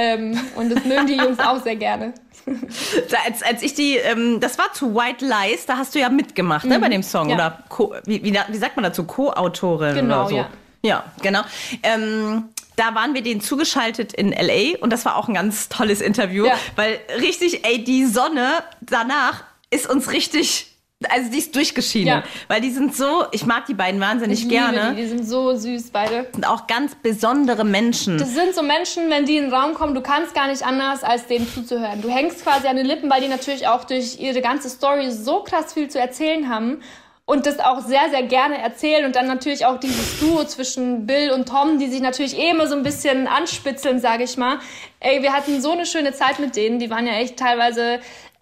Ähm, 0.00 0.38
und 0.54 0.70
das 0.70 0.84
mögen 0.84 1.08
die 1.08 1.16
Jungs 1.16 1.40
auch 1.40 1.60
sehr 1.60 1.74
gerne. 1.74 2.14
als, 3.26 3.42
als 3.42 3.62
ich 3.62 3.74
die, 3.74 3.96
ähm, 3.96 4.38
das 4.38 4.56
war 4.56 4.72
zu 4.72 4.94
White 4.94 5.26
Lies, 5.26 5.66
da 5.66 5.76
hast 5.76 5.92
du 5.94 5.98
ja 5.98 6.08
mitgemacht, 6.08 6.64
mhm. 6.64 6.70
ne, 6.70 6.78
bei 6.78 6.86
mhm. 6.86 6.92
dem 6.92 7.02
Song. 7.02 7.28
Ja. 7.28 7.34
Oder 7.34 7.58
Co 7.68 7.94
wie, 8.04 8.22
wie, 8.22 8.32
wie, 8.32 8.56
sagt 8.56 8.76
man 8.76 8.84
dazu? 8.84 9.04
Co-Autorin 9.04 9.96
genau, 9.96 10.20
oder 10.20 10.28
so. 10.28 10.36
Ja, 10.36 10.48
ja 10.82 11.04
genau. 11.20 11.40
Ähm, 11.82 12.44
da 12.76 12.94
waren 12.94 13.12
wir 13.14 13.22
denen 13.22 13.40
zugeschaltet 13.40 14.12
in 14.12 14.30
LA 14.30 14.78
und 14.80 14.92
das 14.92 15.04
war 15.04 15.16
auch 15.16 15.26
ein 15.26 15.34
ganz 15.34 15.68
tolles 15.68 16.00
Interview, 16.00 16.46
ja. 16.46 16.54
weil 16.76 17.00
richtig, 17.20 17.66
ey, 17.66 17.82
die 17.82 18.06
Sonne 18.06 18.62
danach 18.80 19.42
ist 19.70 19.90
uns 19.90 20.12
richtig 20.12 20.77
also 21.08 21.30
die 21.30 21.38
ist 21.38 21.54
durchgeschieden, 21.54 22.08
ja. 22.08 22.22
weil 22.48 22.60
die 22.60 22.70
sind 22.70 22.94
so, 22.94 23.24
ich 23.30 23.46
mag 23.46 23.66
die 23.66 23.74
beiden 23.74 24.00
wahnsinnig 24.00 24.42
ich 24.42 24.48
gerne. 24.48 24.94
Die, 24.96 25.02
die 25.02 25.08
sind 25.08 25.24
so 25.24 25.54
süß 25.54 25.90
beide. 25.90 26.26
Sind 26.32 26.46
auch 26.46 26.66
ganz 26.66 26.96
besondere 26.96 27.64
Menschen. 27.64 28.18
Das 28.18 28.34
sind 28.34 28.52
so 28.52 28.62
Menschen, 28.62 29.08
wenn 29.08 29.24
die 29.24 29.36
in 29.36 29.44
den 29.44 29.54
Raum 29.54 29.74
kommen, 29.74 29.94
du 29.94 30.00
kannst 30.00 30.34
gar 30.34 30.48
nicht 30.48 30.64
anders, 30.64 31.04
als 31.04 31.26
denen 31.26 31.48
zuzuhören. 31.48 32.02
Du 32.02 32.08
hängst 32.08 32.42
quasi 32.42 32.66
an 32.66 32.76
den 32.76 32.86
Lippen, 32.86 33.08
weil 33.10 33.20
die 33.20 33.28
natürlich 33.28 33.68
auch 33.68 33.84
durch 33.84 34.18
ihre 34.18 34.40
ganze 34.40 34.68
Story 34.68 35.12
so 35.12 35.44
krass 35.44 35.72
viel 35.72 35.88
zu 35.88 36.00
erzählen 36.00 36.48
haben 36.48 36.80
und 37.28 37.46
das 37.46 37.60
auch 37.60 37.80
sehr, 37.80 38.08
sehr 38.10 38.22
gerne 38.22 38.56
erzählen 38.56 39.04
und 39.04 39.14
dann 39.14 39.26
natürlich 39.26 39.66
auch 39.66 39.78
dieses 39.78 40.18
Duo 40.18 40.44
zwischen 40.44 41.06
Bill 41.06 41.30
und 41.30 41.46
Tom, 41.46 41.78
die 41.78 41.86
sich 41.86 42.00
natürlich 42.00 42.36
eh 42.36 42.50
immer 42.50 42.66
so 42.66 42.74
ein 42.74 42.82
bisschen 42.82 43.28
anspitzeln, 43.28 44.00
sage 44.00 44.24
ich 44.24 44.38
mal. 44.38 44.58
Ey, 44.98 45.22
wir 45.22 45.34
hatten 45.34 45.60
so 45.60 45.72
eine 45.72 45.84
schöne 45.84 46.12
Zeit 46.12 46.38
mit 46.38 46.56
denen, 46.56 46.78
die 46.78 46.88
waren 46.88 47.06
ja 47.06 47.12
echt 47.12 47.36
teilweise 47.36 48.00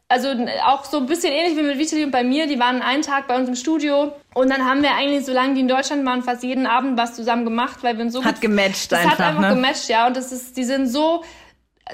also 0.08 0.28
auch 0.64 0.84
so 0.84 0.98
ein 0.98 1.06
bisschen 1.06 1.32
ähnlich 1.32 1.56
wie 1.56 1.62
mit 1.62 1.78
Vitali 1.78 2.04
und 2.04 2.12
bei 2.12 2.22
mir, 2.22 2.46
die 2.46 2.58
waren 2.58 2.80
einen 2.80 3.02
Tag 3.02 3.26
bei 3.26 3.36
uns 3.36 3.48
im 3.48 3.56
Studio 3.56 4.12
und 4.34 4.50
dann 4.50 4.64
haben 4.64 4.82
wir 4.82 4.94
eigentlich, 4.94 5.24
solange 5.24 5.54
die 5.54 5.60
in 5.60 5.68
Deutschland 5.68 6.06
waren, 6.06 6.22
fast 6.22 6.44
jeden 6.44 6.66
Abend 6.66 6.96
was 6.96 7.14
zusammen 7.16 7.44
gemacht, 7.44 7.82
weil 7.82 7.96
wir 7.96 8.04
uns 8.04 8.12
so 8.12 8.24
hat 8.24 8.36
gut, 8.36 8.42
gematcht 8.42 8.92
das 8.92 9.00
einfach, 9.00 9.18
hat 9.18 9.26
einfach 9.26 9.42
ne? 9.42 9.54
gematcht, 9.54 9.88
ja 9.88 10.06
und 10.06 10.16
das 10.16 10.30
ist, 10.30 10.56
die 10.56 10.64
sind 10.64 10.86
so, 10.86 11.24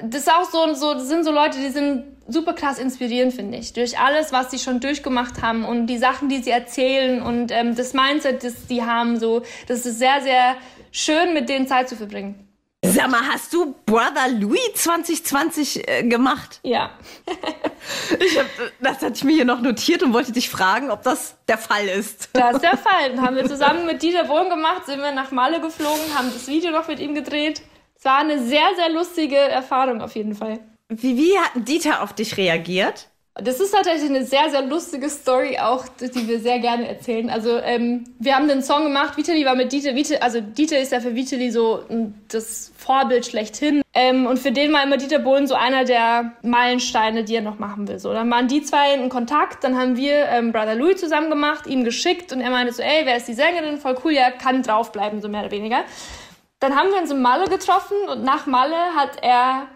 das 0.03 0.21
ist 0.21 0.31
auch 0.31 0.49
so, 0.49 0.73
so, 0.75 0.93
das 0.93 1.07
sind 1.07 1.23
so 1.23 1.31
Leute, 1.31 1.57
die 1.57 1.69
sind 1.69 2.03
super 2.27 2.53
krass 2.53 2.77
inspirierend, 2.77 3.33
finde 3.33 3.57
ich, 3.57 3.73
durch 3.73 3.99
alles, 3.99 4.31
was 4.31 4.51
sie 4.51 4.59
schon 4.59 4.79
durchgemacht 4.79 5.41
haben 5.41 5.65
und 5.65 5.87
die 5.87 5.97
Sachen, 5.97 6.29
die 6.29 6.41
sie 6.41 6.51
erzählen 6.51 7.21
und 7.21 7.51
ähm, 7.51 7.75
das 7.75 7.93
Mindset, 7.93 8.43
das 8.43 8.67
die 8.67 8.83
haben, 8.83 9.19
so, 9.19 9.41
das 9.67 9.85
ist 9.85 9.97
sehr, 9.97 10.21
sehr 10.21 10.55
schön, 10.91 11.33
mit 11.33 11.49
denen 11.49 11.67
Zeit 11.67 11.89
zu 11.89 11.95
verbringen. 11.95 12.47
Sag 12.85 13.09
mal, 13.09 13.21
hast 13.25 13.53
du 13.53 13.75
Brother 13.85 14.27
Louis 14.39 14.59
2020 14.75 15.87
äh, 15.87 16.03
gemacht? 16.03 16.59
Ja. 16.63 16.91
ich 18.19 18.37
hab, 18.37 18.45
das 18.81 19.01
hatte 19.01 19.13
ich 19.13 19.23
mir 19.23 19.35
hier 19.35 19.45
noch 19.45 19.61
notiert 19.61 20.03
und 20.03 20.13
wollte 20.13 20.33
dich 20.33 20.49
fragen, 20.49 20.91
ob 20.91 21.01
das 21.01 21.35
der 21.47 21.57
Fall 21.57 21.87
ist. 21.87 22.29
Das 22.33 22.55
ist 22.55 22.63
der 22.63 22.77
Fall. 22.77 23.19
Haben 23.21 23.37
wir 23.37 23.45
zusammen 23.45 23.85
mit 23.85 24.01
Dieter 24.01 24.25
Bohlen 24.25 24.49
gemacht, 24.49 24.85
sind 24.85 24.99
wir 24.99 25.13
nach 25.13 25.31
Malle 25.31 25.61
geflogen, 25.61 26.01
haben 26.13 26.29
das 26.33 26.47
Video 26.47 26.71
noch 26.71 26.89
mit 26.89 26.99
ihm 26.99 27.15
gedreht. 27.15 27.61
Es 27.97 28.03
war 28.03 28.17
eine 28.17 28.43
sehr, 28.45 28.67
sehr 28.75 28.89
lustige 28.89 29.37
Erfahrung 29.37 30.01
auf 30.01 30.15
jeden 30.15 30.35
Fall. 30.35 30.59
Wie, 30.89 31.15
wie 31.15 31.39
hat 31.39 31.51
Dieter 31.55 32.03
auf 32.03 32.11
dich 32.11 32.35
reagiert? 32.35 33.07
Das 33.35 33.59
ist 33.59 33.71
tatsächlich 33.71 34.11
eine 34.11 34.25
sehr, 34.25 34.51
sehr 34.51 34.61
lustige 34.61 35.09
Story 35.09 35.57
auch, 35.57 35.87
die 35.99 36.27
wir 36.27 36.39
sehr 36.39 36.59
gerne 36.59 36.87
erzählen. 36.87 37.31
Also 37.31 37.57
ähm, 37.57 38.03
wir 38.19 38.35
haben 38.35 38.47
den 38.47 38.61
Song 38.61 38.83
gemacht, 38.83 39.17
Vitali 39.17 39.43
war 39.43 39.55
mit 39.55 39.71
Dieter, 39.71 39.95
Vita, 39.95 40.17
also 40.17 40.39
Dieter 40.39 40.77
ist 40.79 40.91
ja 40.91 40.99
für 40.99 41.15
Vitali 41.15 41.49
so 41.49 41.83
das 42.27 42.71
Vorbild 42.77 43.25
schlechthin. 43.25 43.81
Ähm, 43.95 44.27
und 44.27 44.37
für 44.37 44.51
den 44.51 44.71
war 44.71 44.83
immer 44.83 44.97
Dieter 44.97 45.17
Bohlen 45.17 45.47
so 45.47 45.55
einer 45.55 45.83
der 45.83 46.33
Meilensteine, 46.43 47.23
die 47.23 47.33
er 47.33 47.41
noch 47.41 47.57
machen 47.57 47.87
will. 47.87 47.97
So, 47.97 48.13
dann 48.13 48.29
waren 48.29 48.47
die 48.47 48.61
zwei 48.61 48.93
in 48.93 49.09
Kontakt, 49.09 49.63
dann 49.63 49.79
haben 49.79 49.97
wir 49.97 50.27
ähm, 50.27 50.51
Brother 50.51 50.75
Louis 50.75 50.99
zusammen 50.99 51.31
gemacht, 51.31 51.65
ihm 51.65 51.83
geschickt 51.83 52.33
und 52.33 52.39
er 52.39 52.51
meinte 52.51 52.71
so, 52.71 52.83
ey, 52.83 53.01
wer 53.05 53.17
ist 53.17 53.27
die 53.27 53.33
Sängerin? 53.33 53.79
Voll 53.79 53.97
cool, 54.03 54.11
ja, 54.11 54.29
kann 54.29 54.61
draufbleiben, 54.61 55.21
so 55.21 55.27
mehr 55.27 55.41
oder 55.41 55.51
weniger. 55.51 55.83
Dann 56.59 56.75
haben 56.75 56.91
wir 56.91 57.01
uns 57.01 57.09
in 57.09 57.21
Malle 57.21 57.49
getroffen 57.49 57.97
und 58.11 58.23
nach 58.23 58.45
Malle 58.45 58.95
hat 58.95 59.17
er 59.23 59.67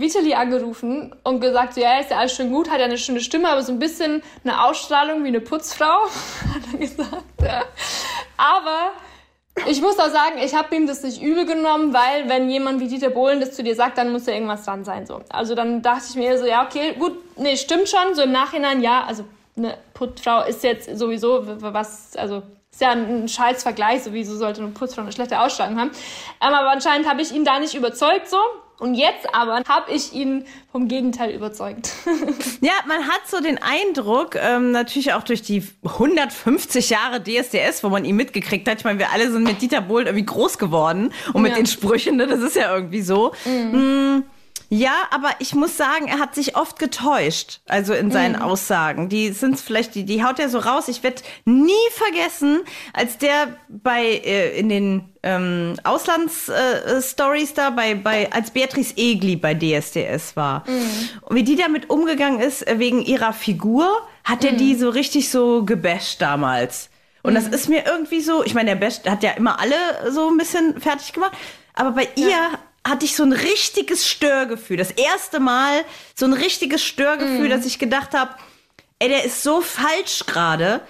Vitali 0.00 0.32
angerufen 0.32 1.12
und 1.24 1.40
gesagt, 1.40 1.74
so, 1.74 1.80
ja, 1.80 1.98
ist 1.98 2.12
ja 2.12 2.18
alles 2.18 2.32
schön 2.32 2.52
gut, 2.52 2.70
hat 2.70 2.78
ja 2.78 2.84
eine 2.84 2.98
schöne 2.98 3.18
Stimme, 3.18 3.48
aber 3.48 3.62
so 3.62 3.72
ein 3.72 3.80
bisschen 3.80 4.22
eine 4.44 4.64
Ausstrahlung 4.64 5.24
wie 5.24 5.28
eine 5.28 5.40
Putzfrau, 5.40 5.84
hat 6.54 6.62
er 6.72 6.78
gesagt. 6.78 7.24
Ja. 7.42 7.64
Aber 8.36 8.92
ich 9.66 9.82
muss 9.82 9.98
auch 9.98 10.10
sagen, 10.10 10.38
ich 10.40 10.54
habe 10.54 10.76
ihm 10.76 10.86
das 10.86 11.02
nicht 11.02 11.20
übel 11.20 11.46
genommen, 11.46 11.92
weil 11.92 12.28
wenn 12.28 12.48
jemand 12.48 12.78
wie 12.78 12.86
Dieter 12.86 13.10
Bohlen 13.10 13.40
das 13.40 13.56
zu 13.56 13.64
dir 13.64 13.74
sagt, 13.74 13.98
dann 13.98 14.12
muss 14.12 14.26
ja 14.26 14.34
irgendwas 14.34 14.64
dran 14.64 14.84
sein. 14.84 15.04
So. 15.04 15.20
Also 15.30 15.56
dann 15.56 15.82
dachte 15.82 16.04
ich 16.10 16.14
mir 16.14 16.38
so, 16.38 16.46
ja, 16.46 16.64
okay, 16.64 16.94
gut, 16.96 17.18
nee, 17.36 17.56
stimmt 17.56 17.88
schon. 17.88 18.14
So 18.14 18.22
im 18.22 18.30
Nachhinein, 18.30 18.80
ja, 18.80 19.02
also 19.04 19.24
eine 19.56 19.78
Putzfrau 19.94 20.44
ist 20.44 20.62
jetzt 20.62 20.96
sowieso 20.96 21.42
was, 21.60 22.16
also 22.16 22.44
ist 22.70 22.80
ja 22.80 22.90
ein 22.90 23.26
scheiß 23.26 23.64
Vergleich, 23.64 24.04
sowieso 24.04 24.36
sollte 24.36 24.62
eine 24.62 24.70
Putzfrau 24.70 25.02
eine 25.02 25.10
schlechte 25.10 25.40
Ausstrahlung 25.40 25.80
haben. 25.80 25.90
Ähm, 26.40 26.54
aber 26.54 26.70
anscheinend 26.70 27.08
habe 27.08 27.20
ich 27.20 27.32
ihn 27.32 27.44
da 27.44 27.58
nicht 27.58 27.74
überzeugt 27.74 28.28
so. 28.28 28.38
Und 28.78 28.94
jetzt 28.94 29.34
aber 29.34 29.62
habe 29.68 29.90
ich 29.90 30.12
ihn 30.12 30.44
vom 30.70 30.86
Gegenteil 30.86 31.32
überzeugt. 31.32 31.92
ja, 32.60 32.72
man 32.86 33.08
hat 33.08 33.22
so 33.26 33.40
den 33.40 33.58
Eindruck, 33.60 34.36
ähm, 34.36 34.70
natürlich 34.70 35.12
auch 35.14 35.24
durch 35.24 35.42
die 35.42 35.64
150 35.84 36.90
Jahre 36.90 37.22
DSDS, 37.22 37.82
wo 37.82 37.88
man 37.88 38.04
ihn 38.04 38.14
mitgekriegt 38.14 38.68
hat. 38.68 38.78
Ich 38.78 38.84
meine, 38.84 39.00
wir 39.00 39.10
alle 39.10 39.32
sind 39.32 39.42
mit 39.42 39.60
Dieter 39.60 39.80
Bohlen 39.80 40.06
irgendwie 40.06 40.26
groß 40.26 40.58
geworden 40.58 41.12
und 41.32 41.42
mit 41.42 41.52
ja. 41.52 41.56
den 41.56 41.66
Sprüchen, 41.66 42.16
ne? 42.16 42.28
das 42.28 42.40
ist 42.40 42.54
ja 42.54 42.72
irgendwie 42.72 43.02
so. 43.02 43.32
Mhm. 43.44 44.16
Mm 44.18 44.24
ja, 44.70 44.92
aber 45.10 45.30
ich 45.38 45.54
muss 45.54 45.76
sagen, 45.76 46.08
er 46.08 46.18
hat 46.18 46.34
sich 46.34 46.56
oft 46.56 46.78
getäuscht, 46.78 47.60
also 47.66 47.94
in 47.94 48.10
seinen 48.10 48.36
mhm. 48.36 48.42
Aussagen. 48.42 49.08
Die 49.08 49.30
sind 49.30 49.58
vielleicht, 49.58 49.94
die, 49.94 50.04
die 50.04 50.22
haut 50.22 50.38
er 50.38 50.48
so 50.48 50.58
raus. 50.58 50.88
Ich 50.88 51.02
werde 51.02 51.22
nie 51.44 51.72
vergessen, 51.92 52.60
als 52.92 53.16
der 53.18 53.56
bei 53.68 54.04
äh, 54.04 54.58
in 54.58 54.68
den 54.68 55.08
ähm, 55.22 55.74
Auslandsstories 55.84 57.50
äh, 57.50 57.54
da 57.54 57.70
bei, 57.70 57.94
bei 57.94 58.30
als 58.32 58.50
Beatrice 58.50 58.94
Egli 58.96 59.36
bei 59.36 59.54
DSDS 59.54 60.36
war. 60.36 60.64
Mhm. 60.68 61.08
Und 61.22 61.36
wie 61.36 61.44
die 61.44 61.56
damit 61.56 61.88
umgegangen 61.88 62.40
ist 62.40 62.66
äh, 62.66 62.78
wegen 62.78 63.00
ihrer 63.00 63.32
Figur, 63.32 63.88
hat 64.24 64.44
er 64.44 64.52
mhm. 64.52 64.58
die 64.58 64.74
so 64.74 64.90
richtig 64.90 65.30
so 65.30 65.64
gebasht 65.64 66.20
damals. 66.20 66.90
Und 67.22 67.34
das 67.34 67.46
mhm. 67.46 67.52
ist 67.54 67.68
mir 67.68 67.84
irgendwie 67.86 68.20
so, 68.20 68.44
ich 68.44 68.54
meine, 68.54 68.70
der 68.70 68.76
Best 68.76 69.08
hat 69.08 69.22
ja 69.22 69.30
immer 69.30 69.58
alle 69.60 69.76
so 70.10 70.28
ein 70.28 70.36
bisschen 70.36 70.80
fertig 70.80 71.12
gemacht, 71.12 71.32
aber 71.74 71.92
bei 71.92 72.08
ja. 72.16 72.28
ihr 72.28 72.58
hatte 72.88 73.04
ich 73.04 73.14
so 73.14 73.22
ein 73.22 73.32
richtiges 73.32 74.08
Störgefühl. 74.08 74.76
Das 74.76 74.90
erste 74.90 75.40
Mal 75.40 75.84
so 76.14 76.26
ein 76.26 76.32
richtiges 76.32 76.82
Störgefühl, 76.84 77.48
mm. 77.48 77.50
dass 77.50 77.66
ich 77.66 77.78
gedacht 77.78 78.14
habe, 78.14 78.34
ey, 78.98 79.08
der 79.08 79.24
ist 79.24 79.42
so 79.42 79.60
falsch 79.60 80.26
gerade. 80.26 80.80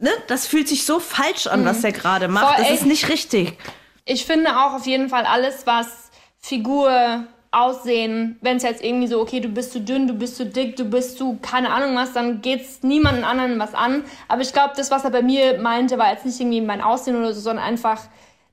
Ne? 0.00 0.10
Das 0.26 0.46
fühlt 0.46 0.68
sich 0.68 0.84
so 0.84 1.00
falsch 1.00 1.46
an, 1.46 1.64
mm. 1.64 1.66
was 1.66 1.80
der 1.80 1.92
gerade 1.92 2.28
macht. 2.28 2.46
Voll, 2.46 2.56
das 2.58 2.68
ey, 2.68 2.74
ist 2.74 2.86
nicht 2.86 3.08
richtig. 3.08 3.56
Ich 4.04 4.24
finde 4.24 4.56
auch 4.58 4.74
auf 4.74 4.86
jeden 4.86 5.08
Fall 5.08 5.24
alles, 5.24 5.66
was 5.66 5.86
Figur 6.38 7.26
Aussehen, 7.50 8.36
wenn 8.42 8.58
es 8.58 8.62
jetzt 8.62 8.84
irgendwie 8.84 9.06
so, 9.06 9.20
okay, 9.20 9.40
du 9.40 9.48
bist 9.48 9.72
zu 9.72 9.80
dünn, 9.80 10.06
du 10.06 10.12
bist 10.12 10.36
zu 10.36 10.44
dick, 10.44 10.76
du 10.76 10.84
bist 10.84 11.16
zu 11.16 11.38
keine 11.40 11.70
Ahnung 11.70 11.96
was, 11.96 12.12
dann 12.12 12.42
geht's 12.42 12.82
niemanden 12.82 13.24
anderen 13.24 13.58
was 13.58 13.74
an. 13.74 14.04
Aber 14.28 14.42
ich 14.42 14.52
glaube, 14.52 14.74
das, 14.76 14.90
was 14.90 15.04
er 15.04 15.10
bei 15.10 15.22
mir 15.22 15.58
meinte, 15.58 15.96
war 15.96 16.12
jetzt 16.12 16.26
nicht 16.26 16.38
irgendwie 16.38 16.60
mein 16.60 16.82
Aussehen 16.82 17.16
oder 17.16 17.32
so, 17.32 17.40
sondern 17.40 17.64
einfach 17.64 18.02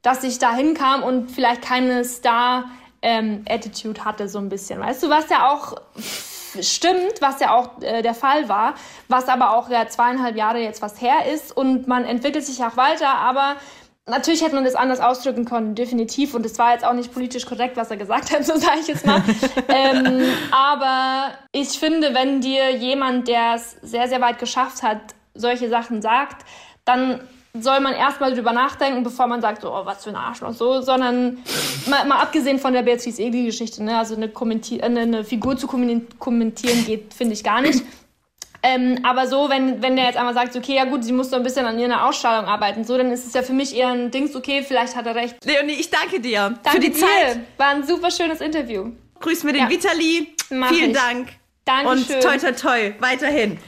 dass 0.05 0.23
ich 0.23 0.37
da 0.37 0.53
hinkam 0.53 1.01
und 1.01 1.31
vielleicht 1.31 1.63
keine 1.63 2.05
Star-Attitude 2.05 3.99
ähm, 3.99 4.05
hatte, 4.05 4.29
so 4.29 4.37
ein 4.37 4.49
bisschen. 4.49 4.79
Weißt 4.79 5.01
du, 5.01 5.09
was 5.09 5.29
ja 5.29 5.49
auch 5.51 5.81
stimmt, 6.61 7.21
was 7.21 7.39
ja 7.39 7.55
auch 7.55 7.81
äh, 7.81 8.03
der 8.03 8.13
Fall 8.13 8.47
war, 8.47 8.75
was 9.07 9.27
aber 9.27 9.57
auch 9.57 9.67
ja 9.69 9.87
zweieinhalb 9.87 10.35
Jahre 10.35 10.59
jetzt 10.59 10.83
was 10.83 11.01
her 11.01 11.25
ist 11.33 11.57
und 11.57 11.87
man 11.87 12.05
entwickelt 12.05 12.45
sich 12.45 12.63
auch 12.63 12.77
weiter, 12.77 13.09
aber 13.09 13.55
Natürlich 14.07 14.43
hätte 14.43 14.53
man 14.53 14.65
das 14.65 14.75
anders 14.75 14.99
ausdrücken 14.99 15.45
können, 15.45 15.73
definitiv. 15.73 16.35
Und 16.35 16.45
es 16.45 16.59
war 16.59 16.73
jetzt 16.73 16.85
auch 16.85 16.93
nicht 16.93 17.11
politisch 17.11 17.47
korrekt, 17.47 17.75
was 17.75 17.89
er 17.89 17.97
gesagt 17.97 18.31
hat, 18.31 18.45
so 18.45 18.55
sage 18.55 18.81
ich 18.81 18.87
jetzt 18.87 19.03
mal. 19.03 19.23
ähm, 19.67 20.21
aber 20.51 21.31
ich 21.51 21.79
finde, 21.79 22.13
wenn 22.13 22.39
dir 22.39 22.69
jemand, 22.69 23.27
der 23.27 23.55
es 23.55 23.77
sehr, 23.81 24.07
sehr 24.07 24.21
weit 24.21 24.37
geschafft 24.37 24.83
hat, 24.83 24.99
solche 25.33 25.69
Sachen 25.69 26.03
sagt, 26.03 26.45
dann 26.85 27.27
soll 27.59 27.79
man 27.79 27.93
erstmal 27.93 28.33
drüber 28.33 28.51
nachdenken, 28.51 29.03
bevor 29.03 29.27
man 29.27 29.41
sagt, 29.41 29.61
so, 29.61 29.73
oh, 29.73 29.85
was 29.85 30.03
für 30.03 30.09
ein 30.09 30.15
Arschloch, 30.15 30.53
so, 30.53 30.81
sondern 30.81 31.39
mal, 31.87 32.05
mal 32.05 32.19
abgesehen 32.19 32.59
von 32.59 32.73
der 32.73 32.81
Beatrice 32.81 33.21
Egli-Geschichte, 33.21 33.83
ne, 33.83 33.97
also 33.97 34.15
eine, 34.15 34.29
Kommentier 34.29 34.83
eine, 34.83 35.01
eine 35.01 35.23
Figur 35.23 35.57
zu 35.57 35.67
kommentieren 35.67 36.85
geht, 36.85 37.13
finde 37.13 37.33
ich 37.33 37.43
gar 37.43 37.61
nicht. 37.61 37.83
Ähm, 38.67 38.99
aber 39.03 39.27
so, 39.27 39.47
wenn, 39.49 39.83
wenn 39.83 39.95
der 39.95 40.05
jetzt 40.05 40.17
einmal 40.17 40.33
sagt, 40.33 40.55
okay, 40.55 40.75
ja 40.75 40.85
gut, 40.85 41.03
sie 41.03 41.11
muss 41.11 41.29
so 41.29 41.35
ein 41.35 41.43
bisschen 41.43 41.67
an 41.67 41.77
ihrer 41.77 42.07
Ausstrahlung 42.07 42.49
arbeiten, 42.49 42.83
so, 42.83 42.97
dann 42.97 43.11
ist 43.11 43.27
es 43.27 43.33
ja 43.33 43.43
für 43.43 43.53
mich 43.53 43.75
eher 43.75 43.89
ein 43.89 44.09
Dings, 44.09 44.35
okay, 44.35 44.63
vielleicht 44.67 44.95
hat 44.95 45.05
er 45.05 45.13
recht. 45.13 45.35
Leonie, 45.45 45.73
ich 45.73 45.91
danke 45.91 46.19
dir 46.19 46.57
danke 46.63 46.69
für 46.71 46.79
die 46.79 46.89
dir. 46.89 46.99
Zeit. 46.99 47.39
War 47.57 47.67
ein 47.67 47.85
super 47.85 48.09
schönes 48.09 48.41
Interview. 48.41 48.91
Grüß 49.19 49.43
mir 49.43 49.53
den 49.53 49.63
ja. 49.63 49.69
Vitali. 49.69 50.33
Mach 50.49 50.69
Vielen 50.69 50.91
ich. 50.91 50.97
Dank. 50.97 51.27
Dankeschön. 51.63 52.15
Und 52.15 52.23
toi, 52.23 52.37
toi, 52.37 52.51
toi, 52.53 52.93
weiterhin. 52.99 53.59